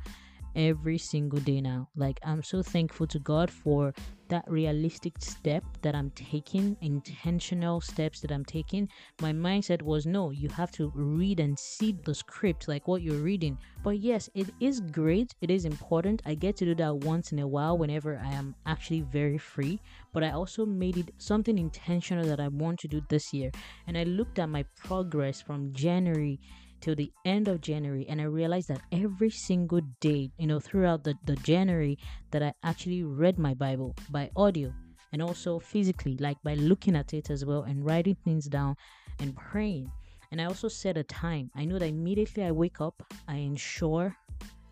every 0.56 0.98
single 0.98 1.38
day 1.38 1.60
now. 1.60 1.88
Like, 1.94 2.18
I'm 2.24 2.42
so 2.42 2.62
thankful 2.62 3.06
to 3.08 3.18
God 3.18 3.50
for 3.50 3.94
that 4.28 4.44
realistic 4.48 5.14
step 5.20 5.62
that 5.82 5.94
I'm 5.94 6.10
taking, 6.10 6.76
intentional 6.80 7.80
steps 7.80 8.20
that 8.20 8.32
I'm 8.32 8.44
taking. 8.44 8.88
My 9.20 9.32
mindset 9.32 9.82
was 9.82 10.06
no, 10.06 10.30
you 10.30 10.48
have 10.48 10.72
to 10.72 10.90
read 10.94 11.38
and 11.38 11.56
see 11.56 11.96
the 12.04 12.14
script, 12.14 12.66
like 12.66 12.88
what 12.88 13.02
you're 13.02 13.22
reading. 13.22 13.56
But 13.84 14.00
yes, 14.00 14.28
it 14.34 14.48
is 14.58 14.80
great, 14.80 15.34
it 15.40 15.50
is 15.50 15.64
important. 15.64 16.22
I 16.26 16.34
get 16.34 16.56
to 16.56 16.64
do 16.64 16.74
that 16.76 16.96
once 16.96 17.30
in 17.30 17.38
a 17.38 17.46
while 17.46 17.78
whenever 17.78 18.18
I 18.18 18.32
am 18.32 18.54
actually 18.64 19.02
very 19.02 19.38
free. 19.38 19.80
But 20.12 20.24
I 20.24 20.30
also 20.30 20.66
made 20.66 20.96
it 20.96 21.10
something 21.18 21.58
intentional 21.58 22.26
that 22.26 22.40
I 22.40 22.48
want 22.48 22.80
to 22.80 22.88
do 22.88 23.02
this 23.08 23.32
year. 23.32 23.50
And 23.86 23.96
I 23.96 24.04
looked 24.04 24.38
at 24.38 24.48
my 24.48 24.64
progress 24.76 25.40
from 25.40 25.72
January 25.72 26.40
till 26.80 26.94
the 26.94 27.10
end 27.24 27.48
of 27.48 27.60
January 27.60 28.06
and 28.08 28.20
I 28.20 28.24
realized 28.24 28.68
that 28.68 28.82
every 28.92 29.30
single 29.30 29.80
day, 30.00 30.30
you 30.38 30.46
know, 30.46 30.60
throughout 30.60 31.04
the, 31.04 31.14
the 31.24 31.36
January 31.36 31.98
that 32.30 32.42
I 32.42 32.54
actually 32.62 33.02
read 33.02 33.38
my 33.38 33.54
Bible 33.54 33.94
by 34.10 34.30
audio 34.36 34.72
and 35.12 35.22
also 35.22 35.58
physically, 35.58 36.16
like 36.18 36.36
by 36.42 36.54
looking 36.54 36.96
at 36.96 37.14
it 37.14 37.30
as 37.30 37.44
well 37.44 37.62
and 37.62 37.84
writing 37.84 38.16
things 38.24 38.46
down 38.46 38.76
and 39.18 39.36
praying. 39.36 39.90
And 40.30 40.40
I 40.40 40.44
also 40.44 40.68
set 40.68 40.96
a 40.96 41.04
time. 41.04 41.50
I 41.54 41.64
know 41.64 41.78
that 41.78 41.86
immediately 41.86 42.44
I 42.44 42.50
wake 42.50 42.80
up, 42.80 43.02
I 43.28 43.36
ensure 43.36 44.16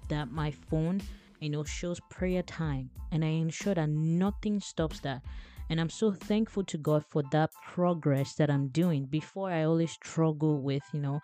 that 0.08 0.30
my 0.30 0.50
phone, 0.50 1.00
you 1.40 1.50
know, 1.50 1.64
shows 1.64 2.00
prayer 2.10 2.42
time 2.42 2.90
and 3.12 3.24
I 3.24 3.28
ensure 3.28 3.74
that 3.74 3.88
nothing 3.88 4.60
stops 4.60 5.00
that. 5.00 5.22
And 5.70 5.80
I'm 5.80 5.88
so 5.88 6.12
thankful 6.12 6.62
to 6.64 6.78
God 6.78 7.04
for 7.08 7.22
that 7.32 7.50
progress 7.66 8.34
that 8.34 8.50
I'm 8.50 8.68
doing. 8.68 9.06
Before, 9.06 9.50
I 9.50 9.64
always 9.64 9.92
struggle 9.92 10.60
with, 10.60 10.82
you 10.92 11.00
know, 11.00 11.20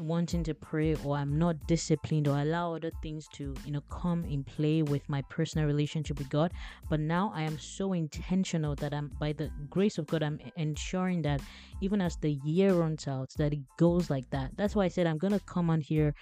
wanting 0.00 0.42
to 0.44 0.54
pray 0.54 0.96
or 1.04 1.16
I'm 1.16 1.38
not 1.38 1.66
disciplined 1.66 2.26
or 2.26 2.38
allow 2.38 2.74
other 2.74 2.90
things 3.02 3.28
to, 3.34 3.54
you 3.64 3.72
know, 3.72 3.82
come 3.82 4.24
in 4.24 4.42
play 4.44 4.82
with 4.82 5.08
my 5.08 5.22
personal 5.30 5.66
relationship 5.66 6.18
with 6.18 6.28
God. 6.30 6.52
But 6.90 7.00
now 7.00 7.32
I 7.34 7.42
am 7.42 7.58
so 7.58 7.92
intentional 7.92 8.74
that 8.76 8.92
I'm, 8.92 9.12
by 9.20 9.32
the 9.32 9.50
grace 9.70 9.98
of 9.98 10.06
God, 10.06 10.22
I'm 10.22 10.40
ensuring 10.56 11.22
that 11.22 11.40
even 11.80 12.00
as 12.00 12.16
the 12.16 12.32
year 12.44 12.74
runs 12.74 13.06
out, 13.06 13.30
that 13.38 13.52
it 13.52 13.60
goes 13.76 14.10
like 14.10 14.28
that. 14.30 14.50
That's 14.56 14.74
why 14.74 14.84
I 14.84 14.88
said 14.88 15.06
I'm 15.06 15.18
going 15.18 15.32
to 15.32 15.40
come 15.40 15.70
on 15.70 15.80
here 15.80 16.14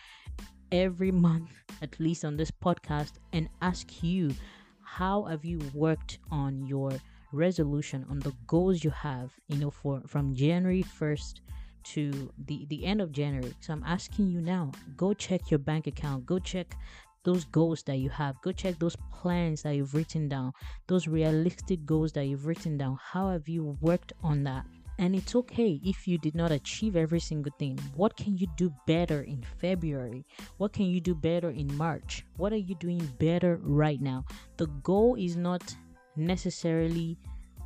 every 0.70 1.10
month, 1.10 1.50
at 1.82 1.98
least 1.98 2.24
on 2.24 2.36
this 2.36 2.50
podcast, 2.50 3.12
and 3.32 3.48
ask 3.62 4.02
you, 4.02 4.34
how 4.82 5.24
have 5.24 5.44
you 5.44 5.58
worked 5.72 6.18
on 6.30 6.66
your 6.66 6.92
resolution 7.34 8.06
on 8.08 8.18
the 8.20 8.32
goals 8.46 8.84
you 8.84 8.90
have 8.90 9.32
you 9.48 9.58
know 9.58 9.70
for 9.70 10.00
from 10.06 10.34
january 10.34 10.84
1st 11.00 11.40
to 11.82 12.32
the 12.46 12.64
the 12.70 12.84
end 12.84 13.00
of 13.00 13.12
january 13.12 13.52
so 13.60 13.72
i'm 13.72 13.82
asking 13.84 14.28
you 14.28 14.40
now 14.40 14.70
go 14.96 15.12
check 15.12 15.50
your 15.50 15.58
bank 15.58 15.86
account 15.86 16.24
go 16.24 16.38
check 16.38 16.76
those 17.24 17.44
goals 17.46 17.82
that 17.84 17.96
you 17.96 18.10
have. 18.10 18.40
Go 18.42 18.52
check 18.52 18.78
those 18.78 18.96
plans 19.10 19.62
that 19.62 19.74
you've 19.74 19.94
written 19.94 20.28
down, 20.28 20.52
those 20.86 21.08
realistic 21.08 21.84
goals 21.84 22.12
that 22.12 22.26
you've 22.26 22.46
written 22.46 22.78
down. 22.78 22.98
How 23.02 23.30
have 23.30 23.48
you 23.48 23.76
worked 23.80 24.12
on 24.22 24.44
that? 24.44 24.64
And 24.98 25.16
it's 25.16 25.34
okay 25.34 25.80
if 25.82 26.06
you 26.06 26.18
did 26.18 26.36
not 26.36 26.52
achieve 26.52 26.94
every 26.94 27.18
single 27.18 27.52
thing. 27.58 27.80
What 27.96 28.16
can 28.16 28.38
you 28.38 28.46
do 28.56 28.72
better 28.86 29.22
in 29.22 29.44
February? 29.58 30.24
What 30.58 30.72
can 30.72 30.86
you 30.86 31.00
do 31.00 31.16
better 31.16 31.50
in 31.50 31.76
March? 31.76 32.24
What 32.36 32.52
are 32.52 32.62
you 32.68 32.76
doing 32.76 33.04
better 33.18 33.58
right 33.62 34.00
now? 34.00 34.24
The 34.56 34.68
goal 34.84 35.16
is 35.18 35.36
not 35.36 35.74
necessarily 36.16 37.18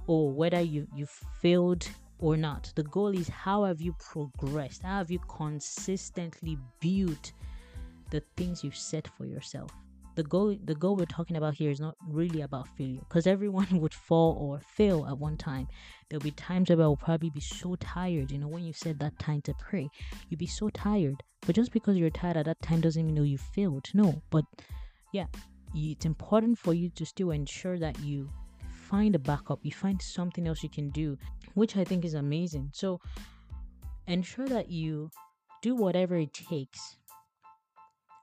or 0.06 0.30
whether 0.30 0.60
you 0.60 0.86
you 0.94 1.06
failed 1.40 1.88
or 2.18 2.36
not. 2.36 2.72
The 2.74 2.82
goal 2.84 3.08
is 3.08 3.28
how 3.28 3.64
have 3.64 3.80
you 3.80 3.94
progressed? 3.98 4.82
How 4.82 4.98
have 4.98 5.10
you 5.10 5.20
consistently 5.20 6.58
built 6.80 7.32
the 8.10 8.22
things 8.36 8.64
you've 8.64 8.76
set 8.76 9.08
for 9.16 9.26
yourself? 9.26 9.70
the 10.18 10.24
goal 10.24 10.56
the 10.64 10.74
goal 10.74 10.96
we're 10.96 11.04
talking 11.04 11.36
about 11.36 11.54
here 11.54 11.70
is 11.70 11.78
not 11.78 11.94
really 12.08 12.40
about 12.40 12.66
failure 12.76 12.98
because 13.08 13.28
everyone 13.28 13.68
would 13.80 13.94
fall 13.94 14.36
or 14.40 14.58
fail 14.58 15.06
at 15.06 15.16
one 15.16 15.36
time 15.36 15.68
there'll 16.08 16.20
be 16.20 16.32
times 16.32 16.68
where 16.68 16.80
i'll 16.80 16.96
probably 16.96 17.30
be 17.30 17.40
so 17.40 17.76
tired 17.76 18.28
you 18.32 18.36
know 18.36 18.48
when 18.48 18.64
you 18.64 18.72
said 18.72 18.98
that 18.98 19.16
time 19.20 19.40
to 19.40 19.54
pray 19.60 19.88
you'd 20.28 20.40
be 20.40 20.44
so 20.44 20.68
tired 20.70 21.22
but 21.46 21.54
just 21.54 21.70
because 21.70 21.96
you're 21.96 22.10
tired 22.10 22.36
at 22.36 22.46
that 22.46 22.60
time 22.60 22.80
doesn't 22.80 23.06
mean 23.06 23.24
you 23.24 23.38
failed 23.38 23.86
no 23.94 24.20
but 24.30 24.44
yeah 25.12 25.26
it's 25.74 26.04
important 26.04 26.58
for 26.58 26.74
you 26.74 26.88
to 26.90 27.04
still 27.04 27.30
ensure 27.30 27.78
that 27.78 27.98
you 28.00 28.28
find 28.88 29.14
a 29.14 29.18
backup 29.18 29.58
you 29.62 29.72
find 29.72 30.00
something 30.00 30.48
else 30.48 30.62
you 30.62 30.68
can 30.68 30.90
do 30.90 31.16
which 31.54 31.76
i 31.76 31.84
think 31.84 32.04
is 32.04 32.14
amazing 32.14 32.70
so 32.72 33.00
ensure 34.06 34.48
that 34.48 34.70
you 34.70 35.10
do 35.62 35.74
whatever 35.74 36.16
it 36.16 36.32
takes 36.32 36.96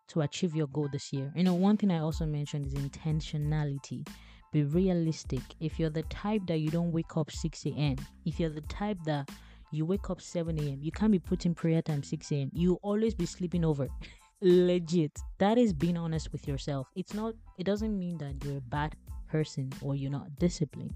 to 0.08 0.22
achieve 0.22 0.56
your 0.56 0.68
goal 0.68 0.88
this 0.92 1.12
year. 1.12 1.32
You 1.36 1.44
know, 1.44 1.54
one 1.54 1.78
thing 1.78 1.92
I 1.92 2.00
also 2.00 2.26
mentioned 2.26 2.66
is 2.66 2.74
intentionality. 2.74 4.08
Be 4.52 4.64
realistic. 4.64 5.42
If 5.60 5.80
you're 5.80 5.90
the 5.90 6.04
type 6.04 6.44
that 6.48 6.60
you 6.60 6.70
don't 6.70 6.92
wake 6.92 7.18
up 7.18 7.32
6 7.32 7.66
a.m., 7.66 7.98
if 8.26 8.40
you're 8.40 8.50
the 8.50 8.62
type 8.62 8.98
that 9.06 9.30
you 9.72 9.86
wake 9.86 10.10
up 10.10 10.22
7 10.22 10.58
a.m., 10.58 10.80
you 10.82 10.92
can't 10.92 11.12
be 11.12 11.20
putting 11.20 11.54
prayer 11.54 11.82
time 11.82 12.04
6 12.04 12.32
a.m., 12.32 12.52
you 12.54 12.80
always 12.82 13.14
be 13.14 13.26
sleeping 13.26 13.66
over. 13.66 13.88
Legit. 14.46 15.20
That 15.40 15.58
is 15.58 15.74
being 15.74 15.98
honest 15.98 16.32
with 16.32 16.48
yourself. 16.48 16.88
It's 16.96 17.14
not, 17.14 17.34
it 17.58 17.66
doesn't 17.66 17.98
mean 17.98 18.18
that 18.20 18.44
you're 18.44 18.58
a 18.58 18.62
bad 18.62 18.96
person 19.28 19.74
or 19.82 19.96
you're 19.96 20.12
not 20.12 20.36
disciplined. 20.38 20.94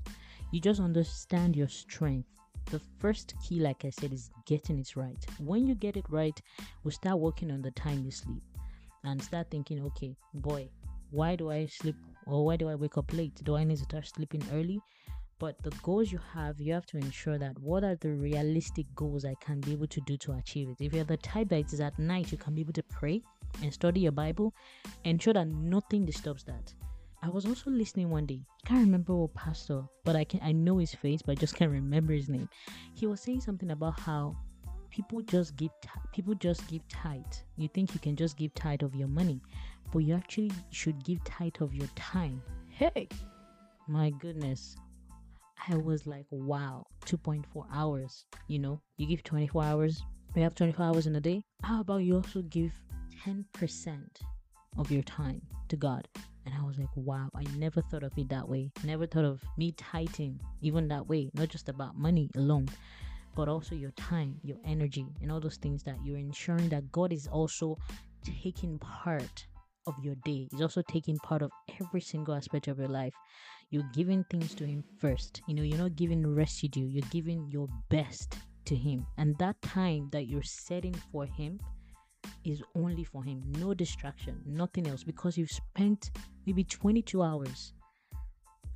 You 0.52 0.62
just 0.62 0.80
understand 0.80 1.56
your 1.56 1.68
strength 1.68 2.30
the 2.66 2.80
first 3.00 3.34
key 3.44 3.60
like 3.60 3.84
i 3.84 3.90
said 3.90 4.14
is 4.14 4.30
getting 4.46 4.78
it 4.78 4.96
right 4.96 5.26
when 5.40 5.66
you 5.66 5.74
get 5.74 5.98
it 5.98 6.06
right 6.08 6.40
we'll 6.84 6.92
start 6.92 7.18
working 7.18 7.50
on 7.50 7.64
the 7.64 7.72
time 7.72 8.04
you 8.06 8.12
sleep 8.12 8.44
and 9.04 9.22
start 9.22 9.50
thinking, 9.50 9.84
okay, 9.86 10.16
boy, 10.34 10.70
why 11.12 11.36
do 11.36 11.52
I 11.52 11.66
sleep 11.66 11.96
or 12.26 12.46
why 12.46 12.58
do 12.58 12.70
I 12.70 12.76
wake 12.76 12.98
up 12.98 13.14
late? 13.14 13.36
Do 13.44 13.56
I 13.56 13.64
need 13.64 13.78
to 13.78 13.84
start 13.84 14.08
sleeping 14.08 14.44
early? 14.54 14.82
But 15.40 15.62
the 15.64 15.72
goals 15.82 16.12
you 16.12 16.20
have, 16.34 16.60
you 16.60 16.74
have 16.74 16.86
to 16.88 16.98
ensure 16.98 17.38
that 17.38 17.58
what 17.60 17.84
are 17.86 17.96
the 17.96 18.12
realistic 18.12 18.86
goals 18.94 19.24
I 19.24 19.36
can 19.40 19.62
be 19.62 19.72
able 19.72 19.88
to 19.88 20.02
do 20.02 20.18
to 20.18 20.34
achieve 20.34 20.68
it. 20.70 20.78
If 20.82 20.94
you're 20.94 21.06
the 21.06 21.18
type 21.18 21.48
that 21.50 21.72
is 21.72 21.80
at 21.80 21.98
night, 21.98 22.32
you 22.32 22.38
can 22.38 22.54
be 22.54 22.62
able 22.62 22.74
to 22.74 22.84
pray 22.84 23.22
and 23.64 23.74
study 23.74 24.02
your 24.02 24.12
Bible, 24.12 24.54
ensure 25.06 25.34
that 25.34 25.48
nothing 25.48 26.06
disturbs 26.06 26.44
that. 26.44 26.74
I 27.22 27.30
was 27.30 27.46
also 27.46 27.70
listening 27.70 28.10
one 28.10 28.26
day. 28.26 28.42
I 28.64 28.68
can't 28.68 28.82
remember 28.82 29.16
what 29.16 29.34
pastor, 29.34 29.84
but 30.06 30.16
I 30.16 30.24
can 30.24 30.40
I 30.44 30.52
know 30.52 30.78
his 30.78 30.94
face, 30.94 31.22
but 31.22 31.34
I 31.34 31.36
just 31.36 31.56
can't 31.56 31.72
remember 31.72 32.14
his 32.14 32.30
name. 32.30 32.48
He 32.94 33.08
was 33.08 33.20
saying 33.22 33.42
something 33.42 33.72
about 33.72 34.00
how 34.00 34.38
people 34.90 35.22
just 35.22 35.56
give 35.56 35.72
people 36.14 36.34
just 36.36 36.66
give 36.68 36.88
tithe. 36.88 37.24
You 37.58 37.68
think 37.68 37.94
you 37.94 38.00
can 38.00 38.16
just 38.16 38.38
give 38.38 38.54
tithe 38.56 38.84
of 38.84 38.96
your 38.96 39.10
money, 39.10 39.42
but 39.92 40.00
you 40.00 40.16
actually 40.16 40.52
should 40.72 41.04
give 41.04 41.24
tithe 41.24 41.62
of 41.62 41.74
your 41.74 41.88
time. 41.96 42.42
Hey, 42.70 43.10
my 43.88 44.12
goodness. 44.12 44.78
I 45.68 45.76
was 45.76 46.08
like, 46.08 46.26
wow, 46.32 46.86
2.4 47.06 47.66
hours. 47.74 48.26
You 48.48 48.60
know, 48.60 48.82
you 48.98 49.08
give 49.08 49.24
24 49.24 49.64
hours, 49.64 50.04
you 50.36 50.44
have 50.44 50.56
24 50.56 50.86
hours 50.86 51.08
in 51.08 51.16
a 51.16 51.22
day. 51.22 51.44
How 51.64 51.82
about 51.82 52.04
you 52.04 52.16
also 52.16 52.42
give 52.44 52.72
10% 53.26 53.46
of 54.78 54.92
your 54.92 55.04
time 55.04 55.42
to 55.68 55.76
God? 55.76 56.08
And 56.46 56.56
I 56.56 56.64
was 56.64 56.78
like, 56.80 56.90
wow, 56.96 57.30
I 57.36 57.44
never 57.58 57.82
thought 57.82 58.04
of 58.04 58.18
it 58.18 58.30
that 58.30 58.48
way. 58.48 58.72
Never 58.84 59.06
thought 59.06 59.26
of 59.26 59.42
me 59.58 59.74
tithing 59.74 60.40
even 60.62 60.88
that 60.88 61.08
way, 61.08 61.30
not 61.34 61.50
just 61.50 61.70
about 61.70 61.98
money 61.98 62.30
alone 62.36 62.68
but 63.36 63.48
also 63.48 63.74
your 63.76 63.92
time, 63.92 64.36
your 64.44 64.58
energy, 64.66 65.06
and 65.22 65.32
all 65.32 65.40
those 65.40 65.56
things 65.56 65.82
that 65.84 65.96
you're 66.04 66.18
ensuring 66.18 66.68
that 66.68 66.92
God 66.92 67.14
is 67.14 67.28
also 67.28 67.78
taking 68.24 68.78
part 68.80 69.46
of 69.88 69.96
your 70.02 70.16
day. 70.26 70.48
He's 70.52 70.62
also 70.62 70.82
taking 70.90 71.18
part 71.20 71.42
of 71.42 71.52
every 71.82 72.02
single 72.02 72.36
aspect 72.36 72.68
of 72.68 72.80
your 72.80 72.88
life. 72.88 73.14
You're 73.72 73.90
giving 73.94 74.24
things 74.26 74.56
to 74.56 74.66
Him 74.66 74.84
first. 75.00 75.42
You 75.48 75.54
know, 75.54 75.64
you're 75.64 75.78
not 75.78 75.96
giving 75.96 76.26
residue, 76.36 76.88
you're 76.88 77.10
giving 77.12 77.48
your 77.50 77.68
best 77.90 78.36
to 78.66 78.76
Him. 78.76 79.06
And 79.18 79.38
that 79.38 79.62
time 79.62 80.10
that 80.12 80.28
you're 80.28 80.44
setting 80.44 80.96
for 81.12 81.26
Him 81.26 81.60
is 82.44 82.64
only 82.76 83.04
for 83.04 83.24
Him. 83.24 83.44
No 83.58 83.74
distraction, 83.74 84.42
nothing 84.46 84.88
else, 84.88 85.04
because 85.04 85.38
you've 85.38 85.52
spent 85.52 86.12
maybe 86.46 86.64
22 86.64 87.22
hours 87.22 87.74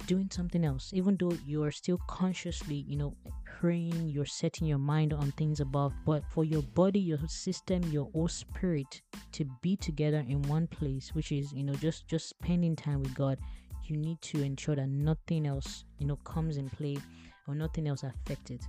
doing 0.06 0.29
something 0.29 0.65
else 0.65 0.91
even 0.93 1.15
though 1.17 1.32
you 1.45 1.63
are 1.63 1.71
still 1.71 1.97
consciously 2.08 2.84
you 2.88 2.97
know 2.97 3.15
praying 3.45 4.10
you're 4.10 4.25
setting 4.25 4.67
your 4.67 4.77
mind 4.77 5.13
on 5.13 5.32
things 5.34 5.62
above 5.62 5.93
but 6.06 6.23
for 6.29 6.43
your 6.43 6.62
body 6.62 6.99
your 6.99 7.19
system 7.27 7.82
your 7.84 8.10
whole 8.12 8.27
spirit 8.27 9.01
to 9.32 9.45
be 9.62 9.77
together 9.77 10.25
in 10.27 10.41
one 10.43 10.67
place 10.67 11.12
which 11.13 11.32
is 11.32 11.53
you 11.53 11.63
know 11.63 11.73
just 11.75 12.06
just 12.08 12.27
spending 12.27 12.75
time 12.75 13.01
with 13.01 13.15
god 13.15 13.38
you 13.89 13.98
need 13.98 14.22
to 14.22 14.41
ensure 14.41 14.76
that 14.76 14.88
nothing 14.88 15.46
else 15.46 15.86
you 16.00 16.08
know 16.08 16.15
comes 16.17 16.58
in 16.58 16.69
play 16.69 16.98
or 17.48 17.56
nothing 17.56 17.88
else 17.88 18.04
affected 18.04 18.62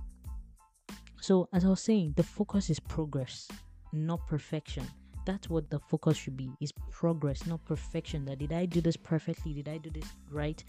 so 1.19 1.47
as 1.53 1.65
i 1.65 1.67
was 1.67 1.81
saying 1.81 2.13
the 2.17 2.23
focus 2.23 2.69
is 2.69 2.79
progress 2.79 3.47
not 3.93 4.25
perfection 4.27 4.85
that's 5.25 5.49
what 5.49 5.69
the 5.69 5.79
focus 5.79 6.17
should 6.17 6.37
be 6.37 6.51
is 6.61 6.71
progress 6.91 7.45
not 7.45 7.63
perfection 7.65 8.25
that 8.25 8.39
did 8.39 8.53
i 8.53 8.65
do 8.65 8.81
this 8.81 8.97
perfectly 8.97 9.53
did 9.53 9.67
i 9.67 9.77
do 9.77 9.89
this 9.89 10.05
right 10.31 10.63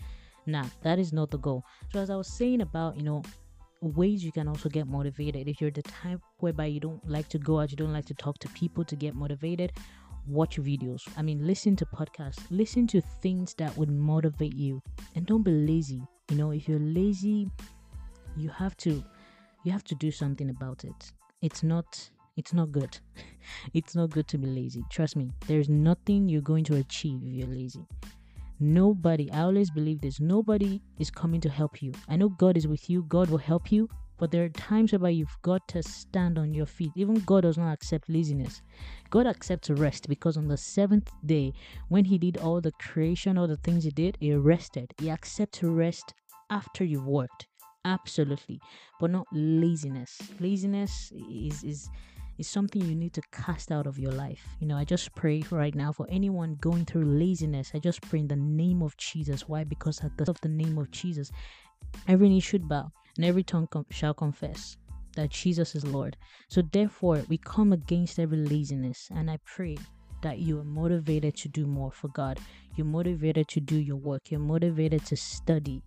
Nah, 0.47 0.65
that 0.83 0.99
is 0.99 1.13
not 1.13 1.31
the 1.31 1.39
goal. 1.39 1.65
So 1.93 2.01
as 2.01 2.09
I 2.09 2.17
was 2.17 2.29
saying 2.29 2.61
about, 2.61 2.97
you 2.97 3.03
know, 3.03 3.23
ways 3.81 4.25
you 4.25 4.33
can 4.33 4.49
also 4.49 4.69
get 4.69 4.87
motivated. 4.87 5.49
If 5.49 5.61
you're 5.61 5.73
the 5.73 5.83
type 5.83 6.21
whereby 6.39 6.67
you 6.67 6.81
don't 6.81 7.07
like 7.09 7.29
to 7.31 7.39
go 7.39 7.61
out, 7.61 7.71
you 7.71 7.77
don't 7.77 7.93
like 7.93 8.07
to 8.07 8.15
talk 8.15 8.39
to 8.39 8.49
people 8.51 8.85
to 8.85 8.97
get 8.97 9.15
motivated, 9.15 9.73
watch 10.27 10.59
videos. 10.59 11.03
I 11.17 11.23
mean, 11.23 11.47
listen 11.47 11.77
to 11.77 11.87
podcasts, 11.87 12.41
listen 12.51 12.87
to 12.89 13.01
things 13.01 13.55
that 13.55 13.77
would 13.77 13.91
motivate 13.91 14.55
you, 14.55 14.83
and 15.15 15.27
don't 15.27 15.43
be 15.43 15.53
lazy. 15.53 16.03
You 16.31 16.37
know, 16.37 16.51
if 16.51 16.69
you're 16.69 16.81
lazy, 16.81 17.49
you 18.37 18.49
have 18.51 18.77
to 18.79 19.03
you 19.65 19.73
have 19.73 19.85
to 19.85 19.95
do 19.95 20.11
something 20.11 20.51
about 20.51 20.85
it. 20.85 21.13
It's 21.43 21.63
not 21.63 22.11
it's 22.37 22.53
not 22.53 22.71
good. 22.73 22.99
it's 23.75 23.95
not 23.95 24.11
good 24.11 24.29
to 24.29 24.39
be 24.39 24.47
lazy. 24.47 24.85
Trust 24.91 25.17
me. 25.17 25.31
There's 25.47 25.69
nothing 25.69 26.29
you're 26.29 26.43
going 26.43 26.65
to 26.65 26.77
achieve 26.77 27.21
if 27.25 27.33
you're 27.33 27.49
lazy. 27.49 27.87
Nobody, 28.59 29.31
I 29.33 29.41
always 29.41 29.71
believe 29.71 30.01
this, 30.01 30.19
nobody 30.19 30.81
is 30.99 31.11
coming 31.11 31.43
to 31.43 31.49
help 31.51 31.83
you. 31.83 31.93
I 32.09 32.17
know 32.17 32.31
God 32.31 32.57
is 32.57 32.67
with 32.67 32.89
you, 32.89 33.03
God 33.03 33.29
will 33.29 33.39
help 33.39 33.71
you, 33.71 33.87
but 34.19 34.31
there 34.31 34.45
are 34.45 34.49
times 34.49 34.93
where 34.93 35.11
you've 35.11 35.37
got 35.43 35.67
to 35.69 35.83
stand 35.83 36.39
on 36.39 36.55
your 36.55 36.67
feet. 36.67 36.93
Even 36.95 37.17
God 37.21 37.43
does 37.43 37.59
not 37.59 37.73
accept 37.73 38.09
laziness. 38.09 38.63
God 39.11 39.27
accepts 39.27 39.71
rest 39.71 40.09
because 40.09 40.37
on 40.37 40.49
the 40.49 40.57
seventh 40.57 41.11
day, 41.25 41.53
when 41.89 42.05
He 42.05 42.19
did 42.19 42.39
all 42.39 42.61
the 42.61 42.73
creation, 42.73 43.37
all 43.39 43.47
the 43.47 43.57
things 43.57 43.85
He 43.85 43.91
did, 43.91 44.17
He 44.21 44.35
rested. 44.35 44.93
He 44.99 45.11
accepts 45.11 45.63
rest 45.63 46.15
after 46.51 46.85
you've 46.85 47.07
worked. 47.07 47.47
Absolutely. 47.85 48.61
But 48.99 49.11
not 49.11 49.27
laziness. 49.33 50.19
Laziness 50.41 51.13
is 51.31 51.63
is 51.63 51.89
is 52.39 52.49
something 52.49 52.83
you 52.83 52.95
need 52.95 53.15
to 53.15 53.23
cast 53.33 53.73
out 53.73 53.87
of 53.87 53.99
your 53.99 54.13
life. 54.13 54.45
You 54.61 54.67
know, 54.67 54.77
I 54.77 54.85
just 54.85 55.15
pray 55.15 55.43
right 55.51 55.75
now 55.75 55.93
for 55.93 56.07
anyone 56.11 56.57
going 56.61 56.85
through 56.85 57.05
laziness. 57.05 57.71
I 57.75 57.79
just 57.79 58.03
pray 58.03 58.21
in 58.21 58.29
the 58.29 58.37
name 58.37 58.83
of 58.83 58.97
Jesus. 58.97 59.49
Why? 59.49 59.65
Because 59.65 60.03
at 60.03 60.17
the 60.19 60.31
of 60.31 60.41
the 60.41 60.49
name 60.49 60.79
of 60.79 60.91
Jesus, 60.91 61.31
every 62.09 62.29
knee 62.29 62.41
should 62.41 62.69
bow 62.69 62.91
and 63.17 63.25
every 63.25 63.43
tongue 63.43 63.67
com- 63.67 63.87
shall 63.91 64.15
confess 64.15 64.77
that 65.15 65.31
Jesus 65.31 65.75
is 65.75 65.85
Lord. 65.85 66.17
So 66.49 66.63
therefore, 66.63 67.25
we 67.29 67.39
come 67.39 67.73
against 67.73 68.19
every 68.19 68.39
laziness, 68.39 69.09
and 69.15 69.31
I 69.31 69.39
pray 69.45 69.77
that 70.23 70.39
you 70.39 70.59
are 70.59 70.65
motivated 70.65 71.37
to 71.37 71.49
do 71.49 71.67
more 71.67 71.91
for 71.91 72.09
God. 72.09 72.39
You're 72.75 72.87
motivated 72.87 73.49
to 73.49 73.61
do 73.61 73.77
your 73.77 73.97
work. 73.97 74.31
You're 74.31 74.41
motivated 74.41 75.05
to 75.07 75.17
study, 75.17 75.83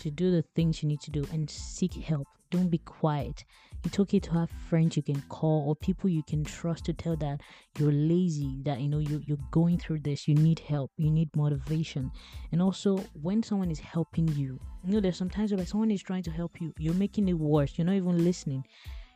to 0.00 0.10
do 0.10 0.30
the 0.30 0.42
things 0.54 0.82
you 0.82 0.88
need 0.88 1.00
to 1.02 1.10
do, 1.10 1.24
and 1.32 1.48
seek 1.48 1.94
help. 1.94 2.26
Don't 2.50 2.68
be 2.68 2.78
quiet. 2.78 3.44
It's 3.82 3.98
okay 3.98 4.20
to 4.20 4.32
have 4.32 4.50
friends 4.50 4.96
you 4.96 5.02
can 5.02 5.22
call 5.28 5.66
or 5.66 5.74
people 5.74 6.10
you 6.10 6.22
can 6.22 6.44
trust 6.44 6.84
to 6.84 6.92
tell 6.92 7.16
that 7.16 7.40
you're 7.78 7.92
lazy, 7.92 8.60
that 8.64 8.80
you 8.80 8.88
know 8.88 8.98
you, 8.98 9.22
you're 9.26 9.38
going 9.50 9.78
through 9.78 10.00
this, 10.00 10.28
you 10.28 10.34
need 10.34 10.58
help, 10.58 10.90
you 10.98 11.10
need 11.10 11.34
motivation. 11.34 12.10
And 12.52 12.60
also 12.60 12.98
when 13.22 13.42
someone 13.42 13.70
is 13.70 13.80
helping 13.80 14.28
you, 14.28 14.60
you 14.84 14.92
know, 14.92 15.00
there's 15.00 15.16
sometimes 15.16 15.52
where 15.54 15.64
someone 15.64 15.90
is 15.90 16.02
trying 16.02 16.22
to 16.24 16.30
help 16.30 16.60
you, 16.60 16.74
you're 16.78 16.94
making 16.94 17.28
it 17.28 17.38
worse, 17.38 17.78
you're 17.78 17.86
not 17.86 17.94
even 17.94 18.22
listening. 18.22 18.64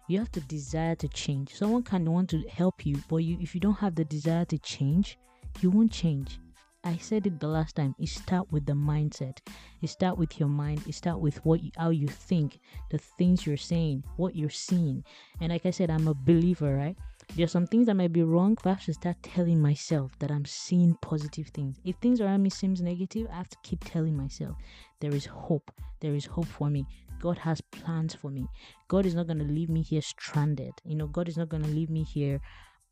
You 0.08 0.18
have 0.18 0.32
to 0.32 0.40
desire 0.40 0.94
to 0.96 1.08
change. 1.08 1.54
Someone 1.54 1.82
can 1.82 2.10
want 2.10 2.30
to 2.30 2.40
help 2.48 2.84
you, 2.84 2.96
but 3.08 3.18
you 3.18 3.38
if 3.40 3.54
you 3.54 3.60
don't 3.60 3.78
have 3.78 3.94
the 3.94 4.04
desire 4.04 4.44
to 4.46 4.58
change, 4.58 5.18
you 5.60 5.70
won't 5.70 5.92
change. 5.92 6.38
I 6.84 6.98
said 6.98 7.26
it 7.26 7.40
the 7.40 7.48
last 7.48 7.76
time. 7.76 7.94
It 7.98 8.08
start 8.08 8.52
with 8.52 8.66
the 8.66 8.74
mindset. 8.74 9.38
It 9.80 9.88
start 9.88 10.18
with 10.18 10.38
your 10.38 10.50
mind. 10.50 10.82
It 10.86 10.94
start 10.94 11.18
with 11.18 11.44
what 11.44 11.62
you, 11.62 11.70
how 11.76 11.90
you 11.90 12.08
think, 12.08 12.60
the 12.90 12.98
things 12.98 13.46
you're 13.46 13.56
saying, 13.56 14.04
what 14.16 14.36
you're 14.36 14.50
seeing. 14.50 15.02
And 15.40 15.50
like 15.50 15.64
I 15.64 15.70
said, 15.70 15.90
I'm 15.90 16.08
a 16.08 16.14
believer, 16.14 16.76
right? 16.76 16.96
There's 17.36 17.52
some 17.52 17.66
things 17.66 17.86
that 17.86 17.94
might 17.94 18.12
be 18.12 18.22
wrong, 18.22 18.56
but 18.62 18.66
I 18.66 18.72
have 18.74 18.84
to 18.84 18.92
start 18.92 19.16
telling 19.22 19.60
myself 19.60 20.18
that 20.18 20.30
I'm 20.30 20.44
seeing 20.44 20.94
positive 21.00 21.48
things. 21.48 21.80
If 21.84 21.96
things 21.96 22.20
around 22.20 22.42
me 22.42 22.50
seems 22.50 22.82
negative, 22.82 23.28
I 23.32 23.36
have 23.36 23.48
to 23.48 23.58
keep 23.62 23.82
telling 23.82 24.16
myself 24.16 24.56
there 25.00 25.14
is 25.14 25.24
hope. 25.24 25.72
There 26.00 26.14
is 26.14 26.26
hope 26.26 26.46
for 26.46 26.68
me. 26.68 26.86
God 27.18 27.38
has 27.38 27.62
plans 27.62 28.14
for 28.14 28.30
me. 28.30 28.46
God 28.88 29.06
is 29.06 29.14
not 29.14 29.26
going 29.26 29.38
to 29.38 29.44
leave 29.44 29.70
me 29.70 29.80
here 29.80 30.02
stranded. 30.02 30.74
You 30.84 30.96
know, 30.96 31.06
God 31.06 31.28
is 31.28 31.38
not 31.38 31.48
going 31.48 31.62
to 31.62 31.70
leave 31.70 31.88
me 31.88 32.02
here 32.02 32.40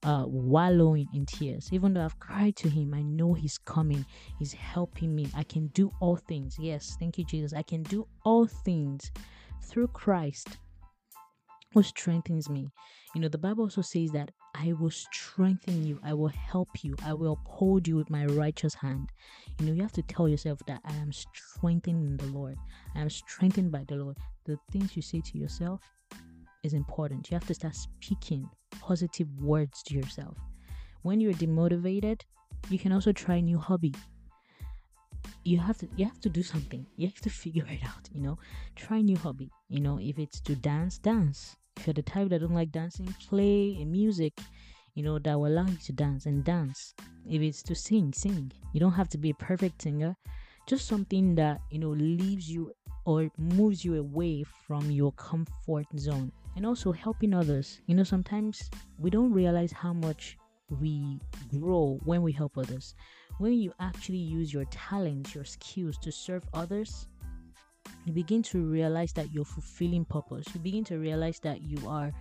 uh, 0.03 0.25
wallowing 0.27 1.09
in 1.15 1.27
tears. 1.27 1.69
Even 1.73 1.95
though 1.95 2.05
I've 2.05 2.19
cried 2.19 2.57
to 2.57 2.69
Him, 2.69 2.95
I 2.95 3.03
know 3.03 3.35
He's 3.35 3.59
coming. 3.59 4.05
He's 4.39 4.53
helping 4.53 5.15
me. 5.15 5.29
I 5.35 5.45
can 5.45 5.69
do 5.69 5.93
all 6.01 6.17
things. 6.17 6.57
Yes, 6.59 6.97
thank 6.99 7.19
you, 7.19 7.25
Jesus. 7.25 7.53
I 7.53 7.63
can 7.63 7.83
do 7.83 8.07
all 8.25 8.47
things 8.47 9.11
through 9.63 9.89
Christ 9.89 10.59
who 11.73 11.83
strengthens 11.83 12.49
me. 12.49 12.71
You 13.15 13.21
know, 13.21 13.29
the 13.29 13.39
Bible 13.39 13.65
also 13.65 13.83
says 13.83 14.11
that 14.13 14.31
I 14.55 14.73
will 14.75 14.91
strengthen 14.91 15.87
you, 15.87 15.99
I 16.05 16.13
will 16.13 16.29
help 16.29 16.69
you, 16.83 16.95
I 17.05 17.15
will 17.15 17.33
uphold 17.33 17.89
you 17.89 17.97
with 17.97 18.11
my 18.11 18.27
righteous 18.27 18.75
hand. 18.75 19.11
You 19.59 19.67
know, 19.67 19.73
you 19.73 19.83
have 19.83 19.93
to 19.93 20.03
tell 20.03 20.29
yourself 20.29 20.59
that 20.67 20.81
I 20.85 20.95
am 20.95 21.13
strengthened 21.13 22.07
in 22.07 22.17
the 22.19 22.39
Lord, 22.39 22.59
I 22.95 23.01
am 23.01 23.09
strengthened 23.11 23.73
by 23.73 23.85
the 23.89 23.97
Lord. 23.97 24.19
The 24.45 24.59
things 24.71 24.97
you 24.97 25.03
say 25.03 25.21
to 25.21 25.39
yourself 25.39 25.81
is 26.63 26.75
important. 26.75 27.31
You 27.31 27.35
have 27.35 27.47
to 27.47 27.55
start 27.55 27.75
speaking 27.75 28.49
positive 28.81 29.29
words 29.41 29.83
to 29.85 29.95
yourself. 29.95 30.37
When 31.03 31.21
you're 31.21 31.35
demotivated, 31.35 32.21
you 32.71 32.79
can 32.79 32.93
also 32.93 33.13
try 33.13 33.37
a 33.37 33.43
new 33.43 33.59
hobby. 33.59 33.95
You 35.45 35.59
have 35.59 35.79
to 35.79 35.89
you 35.97 36.05
have 36.05 36.21
to 36.21 36.29
do 36.29 36.43
something. 36.43 36.87
You 36.97 37.09
have 37.09 37.21
to 37.23 37.31
figure 37.43 37.67
it 37.69 37.85
out, 37.85 38.09
you 38.13 38.21
know. 38.21 38.39
Try 38.77 38.99
a 38.99 39.03
new 39.03 39.17
hobby. 39.17 39.51
You 39.69 39.81
know, 39.81 39.99
if 40.01 40.19
it's 40.19 40.41
to 40.43 40.55
dance, 40.55 40.99
dance. 40.99 41.57
If 41.77 41.87
you're 41.87 41.95
the 41.95 42.03
type 42.03 42.29
that 42.29 42.41
don't 42.41 42.55
like 42.55 42.71
dancing, 42.71 43.13
play 43.29 43.79
a 43.81 43.85
music, 43.85 44.35
you 44.95 45.03
know, 45.03 45.19
that 45.19 45.39
will 45.39 45.47
allow 45.47 45.67
you 45.67 45.79
to 45.87 45.93
dance 45.93 46.27
and 46.27 46.45
dance. 46.45 46.95
If 47.29 47.41
it's 47.41 47.63
to 47.65 47.75
sing, 47.75 48.13
sing. 48.13 48.53
You 48.73 48.81
don't 48.81 48.93
have 48.93 49.09
to 49.11 49.19
be 49.19 49.31
a 49.31 49.35
perfect 49.35 49.83
singer. 49.83 50.17
Just 50.67 50.87
something 50.87 51.35
that, 51.37 51.61
you 51.71 51.79
know, 51.79 51.91
leaves 51.91 52.49
you 52.49 52.73
or 53.05 53.31
moves 53.37 53.85
you 53.85 53.97
away 53.97 54.45
from 54.67 54.91
your 54.91 55.13
comfort 55.13 55.87
zone 55.99 56.31
and 56.57 56.67
also 56.67 56.93
helping 56.93 57.35
others. 57.35 57.81
You 57.87 57.95
know, 57.95 58.05
sometimes 58.05 58.71
we 58.99 59.11
don't 59.11 59.33
realize 59.33 59.73
how 59.73 59.93
much 59.93 60.37
we 60.81 61.21
grow 61.49 61.99
when 62.05 62.23
we 62.23 62.33
help 62.33 62.57
others. 62.57 62.95
When 63.39 63.55
you 63.55 63.73
actually 63.81 64.19
use 64.19 64.53
your 64.53 64.65
talents, 64.67 65.35
your 65.35 65.45
skills 65.45 65.99
to 65.99 66.13
serve 66.13 66.45
others, 66.55 67.09
you 68.05 68.13
begin 68.13 68.43
to 68.45 68.65
realize 68.65 69.13
that 69.15 69.33
you're 69.33 69.45
fulfilling 69.45 70.05
purpose. 70.05 70.47
You 70.55 70.61
begin 70.61 70.85
to 70.85 70.99
realize 70.99 71.39
that 71.41 71.63
you 71.63 71.79
are 71.89 72.13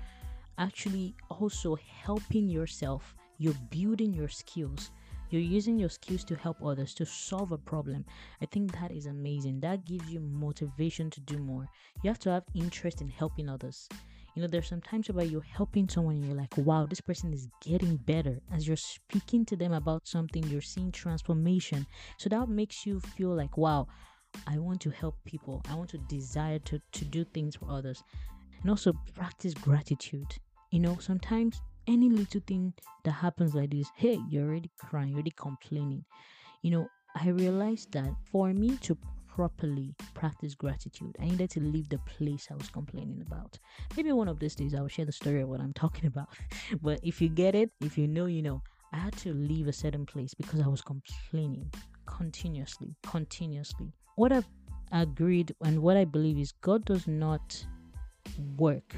actually 0.58 1.16
also 1.30 1.76
helping 1.76 2.48
yourself. 2.48 3.16
You're 3.38 3.56
building 3.70 4.14
your 4.14 4.30
skills. 4.30 4.92
You're 5.32 5.42
using 5.42 5.80
your 5.80 5.90
skills 5.90 6.24
to 6.26 6.36
help 6.36 6.58
others 6.64 6.94
to 6.96 7.06
solve 7.06 7.52
a 7.52 7.58
problem. 7.58 8.06
I 8.42 8.46
think 8.46 8.74
that 8.74 8.92
is 8.92 9.06
amazing. 9.06 9.62
That 9.62 9.86
gives 9.86 10.12
you 10.12 10.20
motivation 10.20 11.10
to 11.10 11.22
do 11.22 11.38
more. 11.38 11.68
You 12.04 12.10
have 12.10 12.20
to 12.20 12.32
have 12.32 12.44
interest 12.54 13.02
in 13.02 13.08
helping 13.08 13.50
others. 13.50 13.88
You 14.36 14.42
know, 14.42 14.48
there's 14.48 14.70
sometimes 14.70 15.08
where 15.10 15.26
you're 15.26 15.42
helping 15.42 15.90
someone 15.90 16.16
and 16.16 16.26
you're 16.26 16.38
like, 16.38 16.56
wow, 16.58 16.86
this 16.86 17.02
person 17.02 17.34
is 17.34 17.48
getting 17.62 17.98
better. 17.98 18.40
As 18.54 18.66
you're 18.66 18.78
speaking 18.78 19.46
to 19.46 19.58
them 19.58 19.74
about 19.74 20.08
something, 20.08 20.44
you're 20.44 20.62
seeing 20.62 20.92
transformation. 20.92 21.86
So 22.18 22.30
that 22.30 22.48
makes 22.48 22.86
you 22.86 23.02
feel 23.02 23.36
like, 23.36 23.58
wow, 23.58 23.88
I 24.48 24.58
want 24.58 24.80
to 24.82 24.90
help 24.90 25.16
people. 25.26 25.62
I 25.70 25.76
want 25.76 25.90
to 25.90 25.98
desire 25.98 26.60
to, 26.60 26.80
to 26.94 27.06
do 27.06 27.26
things 27.26 27.58
for 27.58 27.70
others. 27.70 28.04
And 28.62 28.70
also 28.70 28.94
practice 29.16 29.54
gratitude. 29.54 30.34
You 30.72 30.80
know, 30.80 30.98
sometimes 31.00 31.62
any 31.88 32.10
little 32.10 32.42
thing 32.48 32.74
that 33.04 33.12
happens 33.12 33.54
like 33.54 33.72
this, 33.72 33.90
hey, 33.96 34.18
you're 34.30 34.48
already 34.48 34.72
crying, 34.78 35.10
you're 35.10 35.18
already 35.18 35.34
complaining. 35.36 36.06
You 36.62 36.72
know, 36.72 36.90
I 37.16 37.30
realized 37.30 37.92
that 37.94 38.14
for 38.32 38.54
me 38.54 38.78
to 38.78 38.98
properly 39.36 39.96
practice 40.14 40.56
gratitude, 40.56 41.16
I 41.20 41.26
needed 41.26 41.50
to 41.52 41.60
leave 41.62 41.90
the 41.90 42.00
place 42.00 42.48
I 42.52 42.56
was 42.56 42.70
complaining 42.70 43.24
about. 43.26 43.58
Maybe 43.96 44.12
one 44.12 44.28
of 44.28 44.40
these 44.40 44.56
days 44.56 44.76
I 44.76 44.82
will 44.82 44.88
share 44.88 45.06
the 45.06 45.12
story 45.12 45.42
of 45.42 45.50
what 45.50 45.62
I'm 45.62 45.74
talking 45.86 46.08
about. 46.08 46.30
but 46.82 47.00
if 47.04 47.22
you 47.22 47.30
get 47.30 47.56
it, 47.56 47.72
if 47.82 47.98
you 47.98 48.08
know, 48.08 48.26
you 48.26 48.42
know, 48.42 48.62
I 48.94 48.98
had 48.98 49.16
to 49.18 49.34
leave 49.34 49.68
a 49.68 49.74
certain 49.74 50.06
place 50.06 50.34
because 50.34 50.60
I 50.60 50.68
was 50.68 50.82
complaining 50.82 51.72
continuously, 52.06 52.96
continuously. 53.04 53.94
What 54.16 54.34
I've 54.34 54.48
agreed 54.92 55.56
and 55.64 55.82
what 55.82 55.96
I 55.96 56.04
believe 56.04 56.38
is 56.38 56.52
God 56.52 56.84
does 56.84 57.08
not 57.08 57.66
work 58.58 58.96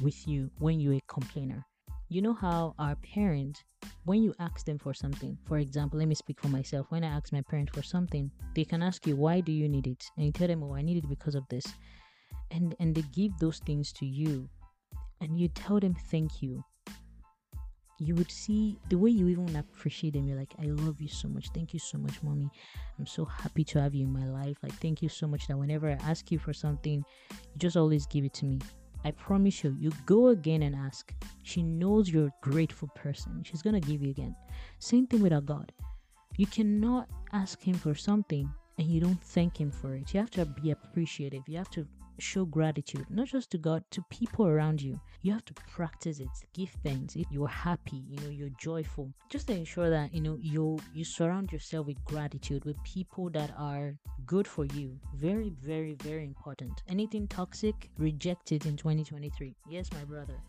with 0.00 0.28
you 0.28 0.50
when 0.58 0.78
you're 0.78 0.94
a 0.94 1.02
complainer. 1.08 1.64
You 2.08 2.22
know 2.22 2.34
how 2.34 2.74
our 2.78 2.94
parents 2.96 3.64
when 4.04 4.22
you 4.22 4.32
ask 4.38 4.64
them 4.64 4.78
for 4.78 4.94
something, 4.94 5.36
for 5.44 5.58
example, 5.58 5.98
let 5.98 6.06
me 6.06 6.14
speak 6.14 6.40
for 6.40 6.48
myself. 6.48 6.86
When 6.90 7.02
I 7.02 7.08
ask 7.08 7.32
my 7.32 7.42
parents 7.42 7.72
for 7.74 7.82
something, 7.82 8.30
they 8.54 8.64
can 8.64 8.80
ask 8.82 9.06
you, 9.06 9.16
"Why 9.16 9.40
do 9.40 9.50
you 9.50 9.68
need 9.68 9.86
it?" 9.88 10.04
And 10.16 10.26
you 10.26 10.32
tell 10.32 10.46
them, 10.46 10.62
"Oh, 10.62 10.74
I 10.74 10.82
need 10.82 10.98
it 10.98 11.08
because 11.08 11.34
of 11.34 11.48
this," 11.48 11.66
and 12.52 12.76
and 12.78 12.94
they 12.94 13.02
give 13.02 13.36
those 13.38 13.58
things 13.58 13.92
to 13.94 14.06
you, 14.06 14.48
and 15.20 15.36
you 15.38 15.48
tell 15.48 15.80
them, 15.80 15.94
"Thank 15.94 16.42
you." 16.42 16.64
You 17.98 18.14
would 18.14 18.30
see 18.30 18.78
the 18.88 18.98
way 18.98 19.10
you 19.10 19.26
even 19.28 19.56
appreciate 19.56 20.12
them. 20.12 20.28
You're 20.28 20.38
like, 20.38 20.54
"I 20.60 20.66
love 20.66 21.00
you 21.00 21.08
so 21.08 21.28
much. 21.28 21.48
Thank 21.50 21.72
you 21.74 21.80
so 21.80 21.98
much, 21.98 22.22
mommy. 22.22 22.50
I'm 22.98 23.06
so 23.06 23.24
happy 23.24 23.64
to 23.64 23.80
have 23.80 23.94
you 23.94 24.04
in 24.04 24.12
my 24.12 24.26
life. 24.28 24.58
Like, 24.62 24.74
thank 24.74 25.02
you 25.02 25.08
so 25.08 25.26
much 25.26 25.48
that 25.48 25.58
whenever 25.58 25.88
I 25.90 25.98
ask 26.06 26.30
you 26.30 26.38
for 26.38 26.52
something, 26.52 27.02
you 27.32 27.58
just 27.58 27.76
always 27.76 28.06
give 28.06 28.24
it 28.24 28.34
to 28.34 28.46
me." 28.46 28.60
I 29.06 29.12
promise 29.12 29.62
you, 29.62 29.76
you 29.78 29.92
go 30.04 30.28
again 30.28 30.64
and 30.64 30.74
ask. 30.74 31.14
She 31.44 31.62
knows 31.62 32.10
you're 32.10 32.26
a 32.26 32.32
grateful 32.40 32.88
person. 32.96 33.40
She's 33.44 33.62
going 33.62 33.80
to 33.80 33.88
give 33.88 34.02
you 34.02 34.10
again. 34.10 34.34
Same 34.80 35.06
thing 35.06 35.22
with 35.22 35.32
our 35.32 35.40
God. 35.40 35.70
You 36.36 36.46
cannot 36.48 37.08
ask 37.32 37.62
Him 37.62 37.76
for 37.76 37.94
something 37.94 38.50
and 38.78 38.88
you 38.88 39.00
don't 39.00 39.22
thank 39.22 39.60
Him 39.60 39.70
for 39.70 39.94
it. 39.94 40.12
You 40.12 40.18
have 40.18 40.32
to 40.32 40.44
be 40.44 40.72
appreciative. 40.72 41.42
You 41.46 41.56
have 41.56 41.70
to 41.70 41.86
show 42.18 42.44
gratitude, 42.44 43.06
not 43.10 43.28
just 43.28 43.50
to 43.50 43.58
God, 43.58 43.84
to 43.90 44.02
people 44.10 44.46
around 44.46 44.80
you. 44.82 45.00
You 45.22 45.32
have 45.32 45.44
to 45.46 45.54
practice 45.54 46.20
it. 46.20 46.28
Give 46.54 46.70
thanks. 46.82 47.16
If 47.16 47.26
you're 47.30 47.48
happy, 47.48 48.04
you 48.08 48.16
know, 48.20 48.30
you're 48.30 48.56
joyful. 48.60 49.12
Just 49.30 49.48
to 49.48 49.54
ensure 49.54 49.90
that, 49.90 50.14
you 50.14 50.20
know, 50.20 50.36
you 50.40 50.78
you 50.94 51.04
surround 51.04 51.52
yourself 51.52 51.86
with 51.86 52.04
gratitude, 52.04 52.64
with 52.64 52.82
people 52.84 53.30
that 53.30 53.52
are 53.58 53.94
good 54.26 54.46
for 54.46 54.64
you. 54.66 54.98
Very, 55.16 55.50
very, 55.62 55.94
very 55.94 56.24
important. 56.24 56.82
Anything 56.88 57.26
toxic, 57.28 57.90
reject 57.98 58.52
it 58.52 58.66
in 58.66 58.76
2023. 58.76 59.54
Yes, 59.68 59.90
my 59.92 60.04
brother. 60.04 60.40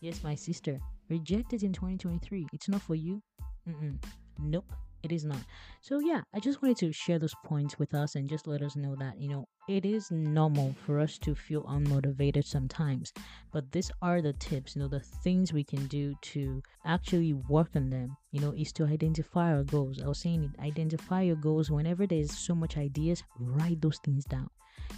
Yes, 0.00 0.22
my 0.22 0.34
sister. 0.34 0.80
Reject 1.08 1.52
it 1.52 1.62
in 1.62 1.72
2023. 1.72 2.48
It's 2.52 2.68
not 2.68 2.82
for 2.82 2.94
you. 2.94 3.22
Mm-mm. 3.68 3.96
Nope 4.38 4.72
it 5.06 5.12
is 5.12 5.24
not. 5.24 5.38
So 5.82 6.00
yeah, 6.00 6.22
I 6.34 6.40
just 6.40 6.60
wanted 6.60 6.78
to 6.78 6.92
share 6.92 7.20
those 7.20 7.34
points 7.44 7.78
with 7.78 7.94
us 7.94 8.16
and 8.16 8.28
just 8.28 8.48
let 8.48 8.60
us 8.60 8.74
know 8.74 8.96
that, 8.96 9.20
you 9.20 9.28
know, 9.28 9.46
it 9.68 9.86
is 9.86 10.10
normal 10.10 10.74
for 10.84 10.98
us 10.98 11.16
to 11.18 11.34
feel 11.34 11.62
unmotivated 11.62 12.44
sometimes. 12.44 13.12
But 13.52 13.70
these 13.70 13.90
are 14.02 14.20
the 14.20 14.32
tips, 14.34 14.74
you 14.74 14.82
know, 14.82 14.88
the 14.88 15.00
things 15.00 15.52
we 15.52 15.62
can 15.62 15.86
do 15.86 16.14
to 16.32 16.60
actually 16.84 17.34
work 17.34 17.70
on 17.76 17.88
them, 17.88 18.16
you 18.32 18.40
know, 18.40 18.52
is 18.56 18.72
to 18.72 18.84
identify 18.84 19.52
our 19.52 19.62
goals. 19.62 20.02
I 20.02 20.08
was 20.08 20.18
saying 20.18 20.52
identify 20.60 21.22
your 21.22 21.36
goals 21.36 21.70
whenever 21.70 22.04
there's 22.06 22.36
so 22.36 22.54
much 22.54 22.76
ideas, 22.76 23.22
write 23.38 23.80
those 23.80 23.98
things 24.04 24.24
down. 24.24 24.50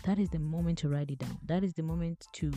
That 0.05 0.19
is 0.19 0.31
the 0.31 0.39
moment 0.39 0.79
to 0.79 0.89
write 0.89 1.11
it 1.11 1.19
down. 1.19 1.39
That 1.45 1.63
is 1.65 1.75
the 1.75 1.83
moment 1.83 2.27
to 2.33 2.51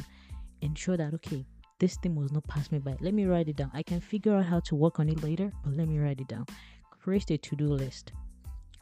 ensure 0.61 0.95
that 0.95 1.13
okay, 1.15 1.45
this 1.79 1.97
thing 1.97 2.15
was 2.15 2.31
not 2.31 2.47
passed 2.47 2.71
me 2.71 2.79
by. 2.79 2.95
Let 3.01 3.13
me 3.13 3.25
write 3.25 3.49
it 3.49 3.57
down. 3.57 3.71
I 3.73 3.83
can 3.83 3.99
figure 3.99 4.35
out 4.35 4.45
how 4.45 4.61
to 4.61 4.75
work 4.75 4.99
on 4.99 5.09
it 5.09 5.21
later, 5.21 5.51
but 5.65 5.75
let 5.75 5.89
me 5.89 5.99
write 5.99 6.21
it 6.21 6.29
down 6.29 6.45
create 7.01 7.31
a 7.31 7.37
to-do 7.37 7.67
list. 7.67 8.13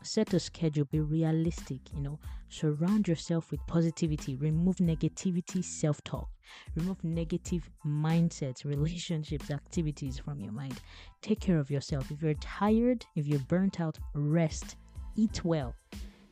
Set 0.01 0.33
a 0.33 0.39
schedule 0.39 0.85
be 0.85 0.99
realistic 0.99 1.79
you 1.93 2.01
know. 2.01 2.19
Surround 2.49 3.07
yourself 3.07 3.51
with 3.51 3.59
positivity. 3.67 4.35
Remove 4.35 4.77
negativity 4.77 5.63
self-talk. 5.63 6.27
Remove 6.75 7.03
negative 7.03 7.69
mindsets 7.85 8.65
relationships 8.65 9.51
activities 9.51 10.17
from 10.17 10.39
your 10.39 10.51
mind. 10.51 10.79
Take 11.21 11.39
care 11.39 11.59
of 11.59 11.69
yourself. 11.69 12.09
If 12.11 12.21
you're 12.21 12.33
tired 12.35 13.05
if 13.15 13.27
you're 13.27 13.39
burnt 13.39 13.79
out 13.79 13.99
rest. 14.15 14.77
Eat 15.15 15.43
well. 15.43 15.75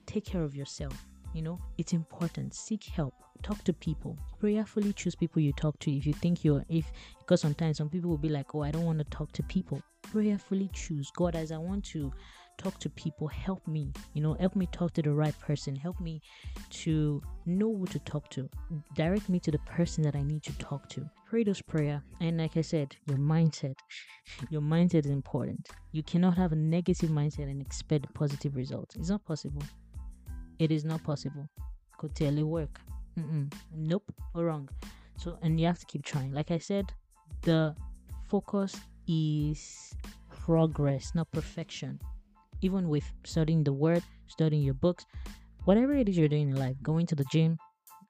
Take 0.05 0.25
care 0.25 0.43
of 0.43 0.55
yourself 0.55 1.05
you 1.37 1.43
know 1.43 1.59
it's 1.77 1.93
important 1.93 2.53
seek 2.53 2.83
help 2.85 3.13
talk 3.43 3.63
to 3.63 3.71
people 3.71 4.17
prayerfully 4.39 4.91
choose 4.93 5.13
people 5.13 5.39
you 5.39 5.53
talk 5.53 5.77
to 5.77 5.95
if 5.95 6.07
you 6.07 6.13
think 6.13 6.43
you're 6.43 6.65
if 6.67 6.91
because 7.19 7.39
sometimes 7.41 7.77
some 7.77 7.89
people 7.89 8.09
will 8.09 8.17
be 8.17 8.29
like 8.29 8.55
oh 8.55 8.63
i 8.63 8.71
don't 8.71 8.85
want 8.85 8.97
to 8.97 9.05
talk 9.05 9.31
to 9.31 9.43
people 9.43 9.79
prayerfully 10.11 10.69
choose 10.73 11.11
God 11.11 11.35
as 11.35 11.51
I 11.51 11.57
want 11.57 11.83
to 11.85 12.11
talk 12.57 12.79
to 12.79 12.89
people. 12.89 13.27
Help 13.27 13.65
me, 13.67 13.91
you 14.13 14.21
know, 14.21 14.33
help 14.39 14.55
me 14.55 14.67
talk 14.71 14.93
to 14.93 15.01
the 15.01 15.11
right 15.11 15.37
person. 15.39 15.75
Help 15.75 15.99
me 15.99 16.21
to 16.69 17.21
know 17.45 17.75
who 17.75 17.85
to 17.87 17.99
talk 17.99 18.29
to. 18.31 18.49
Direct 18.95 19.29
me 19.29 19.39
to 19.39 19.51
the 19.51 19.59
person 19.59 20.03
that 20.03 20.15
I 20.15 20.23
need 20.23 20.43
to 20.43 20.57
talk 20.57 20.89
to. 20.89 21.07
Pray 21.29 21.43
those 21.43 21.61
prayer. 21.61 22.01
And 22.19 22.37
like 22.37 22.57
I 22.57 22.61
said, 22.61 22.95
your 23.07 23.17
mindset, 23.17 23.75
your 24.49 24.61
mindset 24.61 25.05
is 25.05 25.11
important. 25.11 25.69
You 25.91 26.03
cannot 26.03 26.37
have 26.37 26.51
a 26.51 26.55
negative 26.55 27.09
mindset 27.09 27.49
and 27.49 27.61
expect 27.61 28.13
positive 28.13 28.55
results. 28.55 28.95
It's 28.95 29.09
not 29.09 29.25
possible. 29.25 29.63
It 30.59 30.71
is 30.71 30.83
not 30.83 31.03
possible. 31.03 31.47
Could 31.97 32.15
tell 32.15 32.33
you 32.33 32.47
work. 32.47 32.79
Mm-mm. 33.19 33.51
Nope, 33.75 34.11
or 34.35 34.45
wrong. 34.45 34.69
So, 35.17 35.37
and 35.41 35.59
you 35.59 35.65
have 35.65 35.79
to 35.79 35.85
keep 35.85 36.03
trying. 36.03 36.31
Like 36.31 36.51
I 36.51 36.59
said, 36.59 36.91
the 37.41 37.75
focus 38.27 38.75
is 39.07 39.95
progress, 40.29 41.13
not 41.15 41.31
perfection. 41.31 41.99
Even 42.61 42.89
with 42.89 43.03
studying 43.23 43.63
the 43.63 43.73
word, 43.73 44.03
studying 44.27 44.63
your 44.63 44.73
books, 44.73 45.05
whatever 45.65 45.93
it 45.93 46.09
is 46.09 46.17
you're 46.17 46.27
doing 46.27 46.49
in 46.49 46.55
life, 46.55 46.75
going 46.81 47.05
to 47.07 47.15
the 47.15 47.25
gym, 47.31 47.57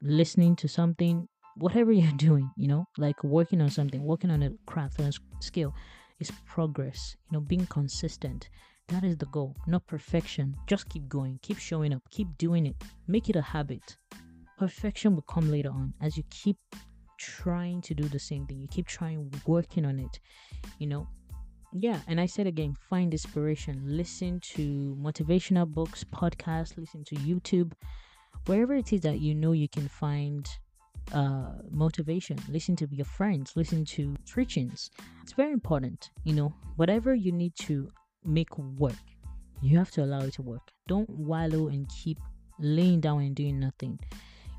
listening 0.01 0.55
to 0.57 0.67
something, 0.67 1.27
whatever 1.57 1.91
you're 1.99 2.11
doing, 2.13 2.49
you 2.57 2.67
know, 2.67 2.85
like 2.97 3.21
working 3.23 3.61
on 3.61 3.69
something, 3.69 4.03
working 4.03 4.31
on 4.31 4.43
a 4.43 4.51
craft 4.65 4.99
or 4.99 5.07
a 5.07 5.11
skill, 5.41 5.73
is 6.19 6.31
progress. 6.45 7.15
You 7.29 7.37
know, 7.37 7.41
being 7.41 7.65
consistent. 7.67 8.49
That 8.89 9.03
is 9.03 9.17
the 9.17 9.25
goal, 9.27 9.55
not 9.67 9.85
perfection. 9.85 10.55
Just 10.65 10.87
keep 10.87 11.07
going, 11.09 11.39
keep 11.41 11.57
showing 11.57 11.93
up, 11.93 12.01
keep 12.09 12.27
doing 12.37 12.65
it, 12.65 12.75
make 13.07 13.29
it 13.29 13.35
a 13.35 13.41
habit. 13.41 13.97
Perfection 14.57 15.13
will 15.13 15.23
come 15.23 15.51
later 15.51 15.69
on 15.69 15.93
as 16.01 16.15
you 16.15 16.23
keep 16.29 16.57
trying 17.17 17.81
to 17.81 17.93
do 17.93 18.07
the 18.07 18.19
same 18.19 18.45
thing. 18.47 18.61
You 18.61 18.67
keep 18.69 18.87
trying, 18.87 19.29
working 19.45 19.85
on 19.85 19.99
it, 19.99 20.19
you 20.79 20.87
know. 20.87 21.07
Yeah, 21.73 21.99
and 22.07 22.19
I 22.19 22.25
said 22.25 22.47
again, 22.47 22.75
find 22.89 23.13
inspiration. 23.13 23.81
Listen 23.85 24.39
to 24.55 24.97
motivational 24.99 25.67
books, 25.67 26.05
podcasts, 26.05 26.77
listen 26.77 27.03
to 27.05 27.15
YouTube, 27.15 27.73
wherever 28.45 28.73
it 28.73 28.93
is 28.93 29.01
that 29.01 29.19
you 29.19 29.35
know 29.35 29.51
you 29.51 29.67
can 29.67 29.87
find 29.87 30.47
uh 31.13 31.51
motivation 31.71 32.37
listen 32.49 32.75
to 32.75 32.85
your 32.91 33.05
friends 33.05 33.53
listen 33.55 33.85
to 33.85 34.13
preachings 34.29 34.91
it's 35.21 35.31
very 35.31 35.53
important 35.53 36.11
you 36.25 36.33
know 36.33 36.53
whatever 36.75 37.15
you 37.15 37.31
need 37.31 37.55
to 37.55 37.89
make 38.23 38.57
work. 38.57 38.93
You 39.61 39.77
have 39.77 39.91
to 39.91 40.03
allow 40.03 40.21
it 40.21 40.33
to 40.33 40.41
work. 40.41 40.71
Don't 40.87 41.09
wallow 41.09 41.67
and 41.67 41.89
keep 41.89 42.19
laying 42.59 42.99
down 42.99 43.21
and 43.21 43.35
doing 43.35 43.59
nothing. 43.59 43.99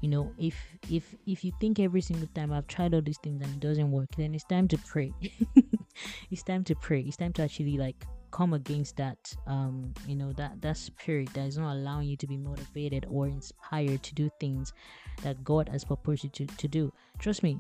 You 0.01 0.09
know 0.09 0.33
if 0.39 0.55
if 0.91 1.15
if 1.27 1.45
you 1.45 1.53
think 1.61 1.81
every 1.81 2.01
single 2.01 2.29
time 2.33 2.53
i've 2.53 2.69
tried 2.69 2.95
all 2.95 3.03
these 3.03 3.19
things 3.19 3.43
and 3.43 3.53
it 3.53 3.59
doesn't 3.59 3.91
work 3.91 4.09
then 4.17 4.33
it's 4.33 4.45
time 4.45 4.69
to 4.69 4.79
pray. 4.79 5.13
It's 6.31 6.43
time 6.43 6.63
to 6.65 6.77
pray. 6.77 7.01
It's 7.01 7.17
time 7.17 7.33
to 7.35 7.43
actually 7.43 7.77
like 7.77 8.07
come 8.31 8.53
against 8.53 8.97
that 8.99 9.19
um 9.47 9.93
you 10.07 10.15
know 10.15 10.33
that 10.35 10.61
that 10.61 10.77
spirit 10.77 11.33
that 11.33 11.47
is 11.47 11.57
not 11.57 11.73
allowing 11.73 12.07
you 12.07 12.17
to 12.17 12.27
be 12.27 12.37
motivated 12.37 13.07
or 13.09 13.27
inspired 13.27 14.03
to 14.03 14.15
do 14.15 14.29
things 14.39 14.75
that 15.23 15.43
god 15.45 15.69
has 15.69 15.85
purposed 15.85 16.25
you 16.25 16.31
to, 16.31 16.47
to 16.47 16.69
do 16.69 16.93
trust 17.19 17.43
me 17.43 17.59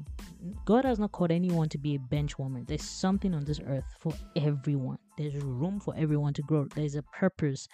god 0.64 0.84
has 0.84 0.98
not 0.98 1.12
called 1.12 1.30
anyone 1.30 1.68
to 1.68 1.78
be 1.78 1.94
a 1.94 1.98
bench 1.98 2.38
warmer 2.38 2.62
there's 2.66 2.82
something 2.82 3.34
on 3.34 3.44
this 3.44 3.60
earth 3.66 3.84
for 3.98 4.12
everyone 4.36 4.98
there's 5.16 5.34
room 5.36 5.80
for 5.80 5.94
everyone 5.96 6.32
to 6.32 6.42
grow 6.42 6.66
there's 6.74 6.94
a 6.94 7.02
purpose 7.02 7.68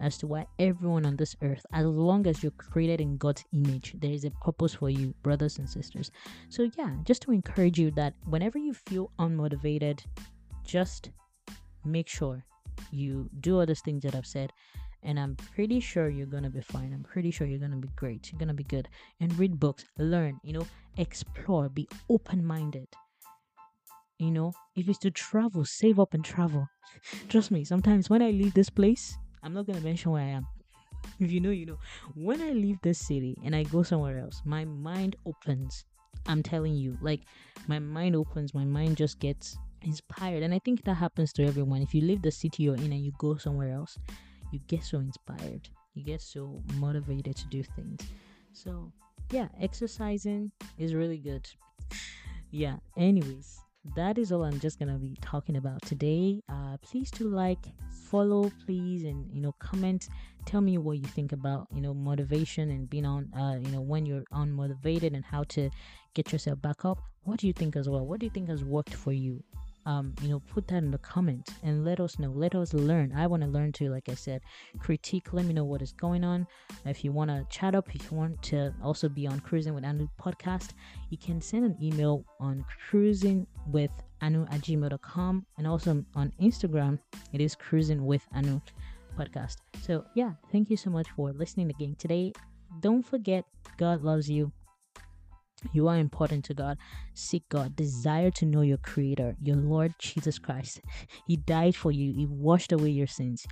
as 0.00 0.16
to 0.18 0.26
why 0.26 0.46
everyone 0.58 1.04
on 1.04 1.16
this 1.16 1.36
earth, 1.42 1.64
as 1.72 1.84
long 1.86 2.26
as 2.26 2.42
you're 2.42 2.52
created 2.52 3.00
in 3.00 3.16
God's 3.18 3.44
image, 3.52 3.94
there 3.98 4.10
is 4.10 4.24
a 4.24 4.30
purpose 4.30 4.74
for 4.74 4.88
you, 4.88 5.14
brothers 5.22 5.58
and 5.58 5.68
sisters. 5.68 6.10
So, 6.48 6.70
yeah, 6.78 6.90
just 7.04 7.22
to 7.22 7.32
encourage 7.32 7.78
you 7.78 7.90
that 7.92 8.14
whenever 8.24 8.58
you 8.58 8.72
feel 8.72 9.10
unmotivated, 9.18 10.00
just 10.64 11.10
make 11.84 12.08
sure 12.08 12.42
you 12.90 13.28
do 13.40 13.60
all 13.60 13.66
those 13.66 13.80
things 13.80 14.02
that 14.02 14.14
I've 14.14 14.26
said. 14.26 14.52
And 15.02 15.18
I'm 15.18 15.36
pretty 15.36 15.80
sure 15.80 16.08
you're 16.08 16.26
gonna 16.26 16.50
be 16.50 16.60
fine. 16.60 16.92
I'm 16.92 17.02
pretty 17.02 17.30
sure 17.30 17.46
you're 17.46 17.58
gonna 17.58 17.76
be 17.76 17.90
great. 17.96 18.30
You're 18.30 18.38
gonna 18.38 18.54
be 18.54 18.64
good. 18.64 18.88
And 19.20 19.36
read 19.38 19.58
books, 19.58 19.84
learn, 19.98 20.38
you 20.42 20.52
know, 20.52 20.66
explore, 20.96 21.68
be 21.68 21.88
open 22.08 22.44
minded. 22.44 22.88
You 24.18 24.30
know, 24.30 24.52
if 24.76 24.88
it's 24.88 24.98
to 24.98 25.10
travel, 25.10 25.64
save 25.64 25.98
up 25.98 26.12
and 26.12 26.24
travel. 26.24 26.68
Trust 27.28 27.50
me, 27.50 27.64
sometimes 27.64 28.10
when 28.10 28.20
I 28.20 28.30
leave 28.30 28.52
this 28.52 28.68
place, 28.68 29.16
I'm 29.42 29.54
not 29.54 29.66
gonna 29.66 29.80
mention 29.80 30.12
where 30.12 30.22
I 30.22 30.28
am. 30.28 30.46
If 31.18 31.32
you 31.32 31.40
know, 31.40 31.50
you 31.50 31.64
know. 31.64 31.78
When 32.14 32.42
I 32.42 32.50
leave 32.50 32.78
this 32.82 32.98
city 32.98 33.36
and 33.42 33.56
I 33.56 33.62
go 33.62 33.82
somewhere 33.82 34.18
else, 34.18 34.42
my 34.44 34.66
mind 34.66 35.16
opens. 35.24 35.84
I'm 36.26 36.42
telling 36.42 36.74
you, 36.74 36.98
like 37.00 37.22
my 37.66 37.78
mind 37.78 38.14
opens, 38.14 38.52
my 38.52 38.64
mind 38.64 38.98
just 38.98 39.18
gets 39.18 39.56
inspired. 39.82 40.42
And 40.42 40.52
I 40.52 40.58
think 40.58 40.84
that 40.84 40.94
happens 40.94 41.32
to 41.34 41.46
everyone. 41.46 41.80
If 41.80 41.94
you 41.94 42.02
leave 42.02 42.20
the 42.20 42.30
city 42.30 42.64
you're 42.64 42.76
in 42.76 42.92
and 42.92 43.02
you 43.02 43.12
go 43.18 43.36
somewhere 43.36 43.72
else, 43.72 43.96
you 44.50 44.60
get 44.66 44.84
so 44.84 44.98
inspired. 44.98 45.68
You 45.94 46.04
get 46.04 46.20
so 46.20 46.62
motivated 46.74 47.36
to 47.36 47.46
do 47.48 47.62
things. 47.62 48.00
So 48.52 48.92
yeah, 49.30 49.48
exercising 49.60 50.50
is 50.78 50.94
really 50.94 51.18
good. 51.18 51.48
Yeah, 52.50 52.76
anyways, 52.96 53.60
that 53.96 54.18
is 54.18 54.32
all 54.32 54.44
I'm 54.44 54.60
just 54.60 54.78
gonna 54.78 54.98
be 54.98 55.16
talking 55.20 55.56
about 55.56 55.82
today. 55.82 56.42
Uh, 56.48 56.76
please 56.82 57.10
do 57.10 57.28
like, 57.28 57.64
follow, 58.10 58.50
please, 58.66 59.04
and 59.04 59.30
you 59.32 59.40
know, 59.40 59.52
comment. 59.58 60.08
Tell 60.46 60.60
me 60.60 60.78
what 60.78 60.98
you 60.98 61.04
think 61.04 61.32
about 61.32 61.68
you 61.72 61.80
know 61.80 61.94
motivation 61.94 62.70
and 62.70 62.88
being 62.90 63.06
on, 63.06 63.32
uh, 63.34 63.58
you 63.60 63.70
know, 63.70 63.80
when 63.80 64.06
you're 64.06 64.24
unmotivated 64.32 65.14
and 65.14 65.24
how 65.24 65.44
to 65.44 65.70
get 66.14 66.32
yourself 66.32 66.60
back 66.60 66.84
up. 66.84 66.98
What 67.22 67.38
do 67.38 67.46
you 67.46 67.52
think 67.52 67.76
as 67.76 67.88
well? 67.88 68.04
What 68.06 68.20
do 68.20 68.26
you 68.26 68.30
think 68.30 68.48
has 68.48 68.64
worked 68.64 68.94
for 68.94 69.12
you? 69.12 69.42
Um, 69.90 70.14
you 70.22 70.28
know, 70.28 70.40
put 70.54 70.68
that 70.68 70.76
in 70.76 70.92
the 70.92 70.98
comment 70.98 71.50
and 71.64 71.84
let 71.84 71.98
us 71.98 72.18
know. 72.20 72.30
Let 72.30 72.54
us 72.54 72.72
learn. 72.72 73.12
I 73.16 73.26
want 73.26 73.42
to 73.42 73.48
learn 73.48 73.72
too. 73.72 73.90
Like 73.90 74.08
I 74.08 74.14
said, 74.14 74.40
critique. 74.78 75.32
Let 75.32 75.46
me 75.46 75.52
know 75.52 75.64
what 75.64 75.82
is 75.82 75.92
going 75.92 76.22
on. 76.22 76.46
If 76.84 77.04
you 77.04 77.10
want 77.10 77.30
to 77.30 77.44
chat 77.50 77.74
up, 77.74 77.92
if 77.92 78.10
you 78.10 78.16
want 78.16 78.40
to 78.50 78.72
also 78.84 79.08
be 79.08 79.26
on 79.26 79.40
Cruising 79.40 79.74
with 79.74 79.84
Anu 79.84 80.08
podcast, 80.20 80.70
you 81.08 81.18
can 81.18 81.40
send 81.40 81.64
an 81.64 81.76
email 81.82 82.24
on 82.38 82.64
cruising 82.88 83.46
with 83.66 83.90
anu 84.22 84.44
at 84.44 84.60
gmail.com 84.60 85.46
and 85.58 85.66
also 85.66 86.04
on 86.14 86.32
Instagram. 86.40 86.98
It 87.32 87.40
is 87.40 87.56
cruising 87.56 88.06
with 88.06 88.22
anu 88.32 88.60
podcast. 89.18 89.56
So 89.82 90.04
yeah, 90.14 90.32
thank 90.52 90.70
you 90.70 90.76
so 90.76 90.90
much 90.90 91.08
for 91.16 91.32
listening 91.32 91.70
again 91.70 91.96
today. 91.98 92.32
Don't 92.78 93.02
forget, 93.04 93.44
God 93.76 94.04
loves 94.04 94.30
you. 94.30 94.52
You 95.72 95.88
are 95.88 95.96
important 95.98 96.44
to 96.46 96.54
God. 96.54 96.78
Seek 97.14 97.48
God. 97.48 97.76
Desire 97.76 98.30
to 98.32 98.46
know 98.46 98.62
your 98.62 98.78
Creator, 98.78 99.36
your 99.42 99.56
Lord 99.56 99.94
Jesus 99.98 100.38
Christ. 100.38 100.80
He 101.26 101.36
died 101.36 101.76
for 101.76 101.92
you, 101.92 102.12
He 102.12 102.26
washed 102.26 102.72
away 102.72 102.90
your 102.90 103.06
sins. 103.06 103.46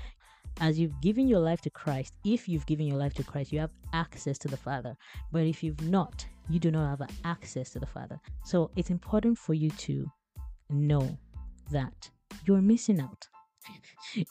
As 0.61 0.79
you've 0.79 1.01
given 1.01 1.29
your 1.29 1.40
life 1.40 1.61
to 1.62 1.71
Christ, 1.71 2.14
if 2.25 2.49
you've 2.49 2.66
given 2.66 2.87
your 2.87 2.97
life 2.97 3.14
to 3.14 3.23
Christ, 3.23 3.53
you 3.53 3.61
have 3.61 3.71
access 3.92 4.38
to 4.38 4.49
the 4.49 4.57
Father. 4.57 4.97
But 5.31 5.42
if 5.42 5.62
you've 5.62 5.81
not, 5.83 6.27
you 6.49 6.59
do 6.59 6.71
not 6.71 6.99
have 6.99 7.09
access 7.25 7.71
to 7.71 7.79
the 7.79 7.87
Father. 7.87 8.18
So 8.44 8.71
it's 8.75 8.90
important 8.90 9.38
for 9.38 9.55
you 9.55 9.71
to 9.71 10.11
know 10.71 11.16
that 11.71 12.11
you're 12.44 12.61
missing 12.61 13.01
out 13.01 13.29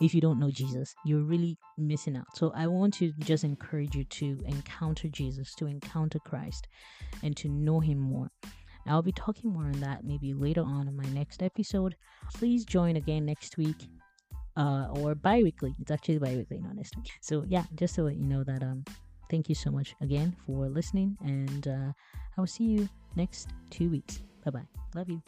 if 0.02 0.14
you 0.14 0.22
don't 0.22 0.40
know 0.40 0.52
Jesus, 0.52 0.96
you're 1.06 1.24
really 1.24 1.58
missing 1.78 2.18
out. 2.18 2.26
So 2.36 2.52
I 2.56 2.68
want 2.68 2.94
to 2.96 3.12
just 3.20 3.44
encourage 3.44 3.96
you 3.96 4.04
to 4.04 4.38
encounter 4.46 5.08
Jesus, 5.08 5.54
to 5.56 5.68
encounter 5.68 6.20
Christ, 6.20 6.68
and 7.24 7.36
to 7.38 7.50
know 7.50 7.80
Him 7.80 8.00
more. 8.00 8.30
I'll 8.88 9.02
be 9.02 9.12
talking 9.12 9.52
more 9.52 9.66
on 9.66 9.80
that 9.82 10.06
maybe 10.06 10.34
later 10.34 10.62
on 10.62 10.88
in 10.88 10.96
my 10.96 11.08
next 11.10 11.44
episode. 11.44 11.96
Please 12.34 12.64
join 12.64 12.96
again 12.96 13.26
next 13.26 13.58
week. 13.58 13.88
Uh, 14.56 14.88
or 14.96 15.14
bi-weekly. 15.14 15.76
It's 15.80 15.92
actually 15.92 16.18
bi-weekly, 16.18 16.58
not 16.60 16.76
next 16.76 16.96
week. 16.98 17.12
So 17.22 17.44
yeah, 17.48 17.66
just 17.76 17.96
let 18.00 18.16
you 18.16 18.26
know 18.26 18.44
that 18.44 18.64
um 18.64 18.86
thank 19.30 19.50
you 19.50 19.56
so 19.56 19.70
much 19.70 19.96
again 20.02 20.36
for 20.46 20.68
listening 20.68 21.16
and 21.22 21.68
uh, 21.68 21.92
I 22.38 22.42
will 22.42 22.48
see 22.48 22.64
you 22.64 22.90
next 23.16 23.50
two 23.70 23.90
weeks. 23.90 24.22
Bye 24.44 24.52
bye. 24.52 24.68
Love 24.96 25.10
you. 25.10 25.22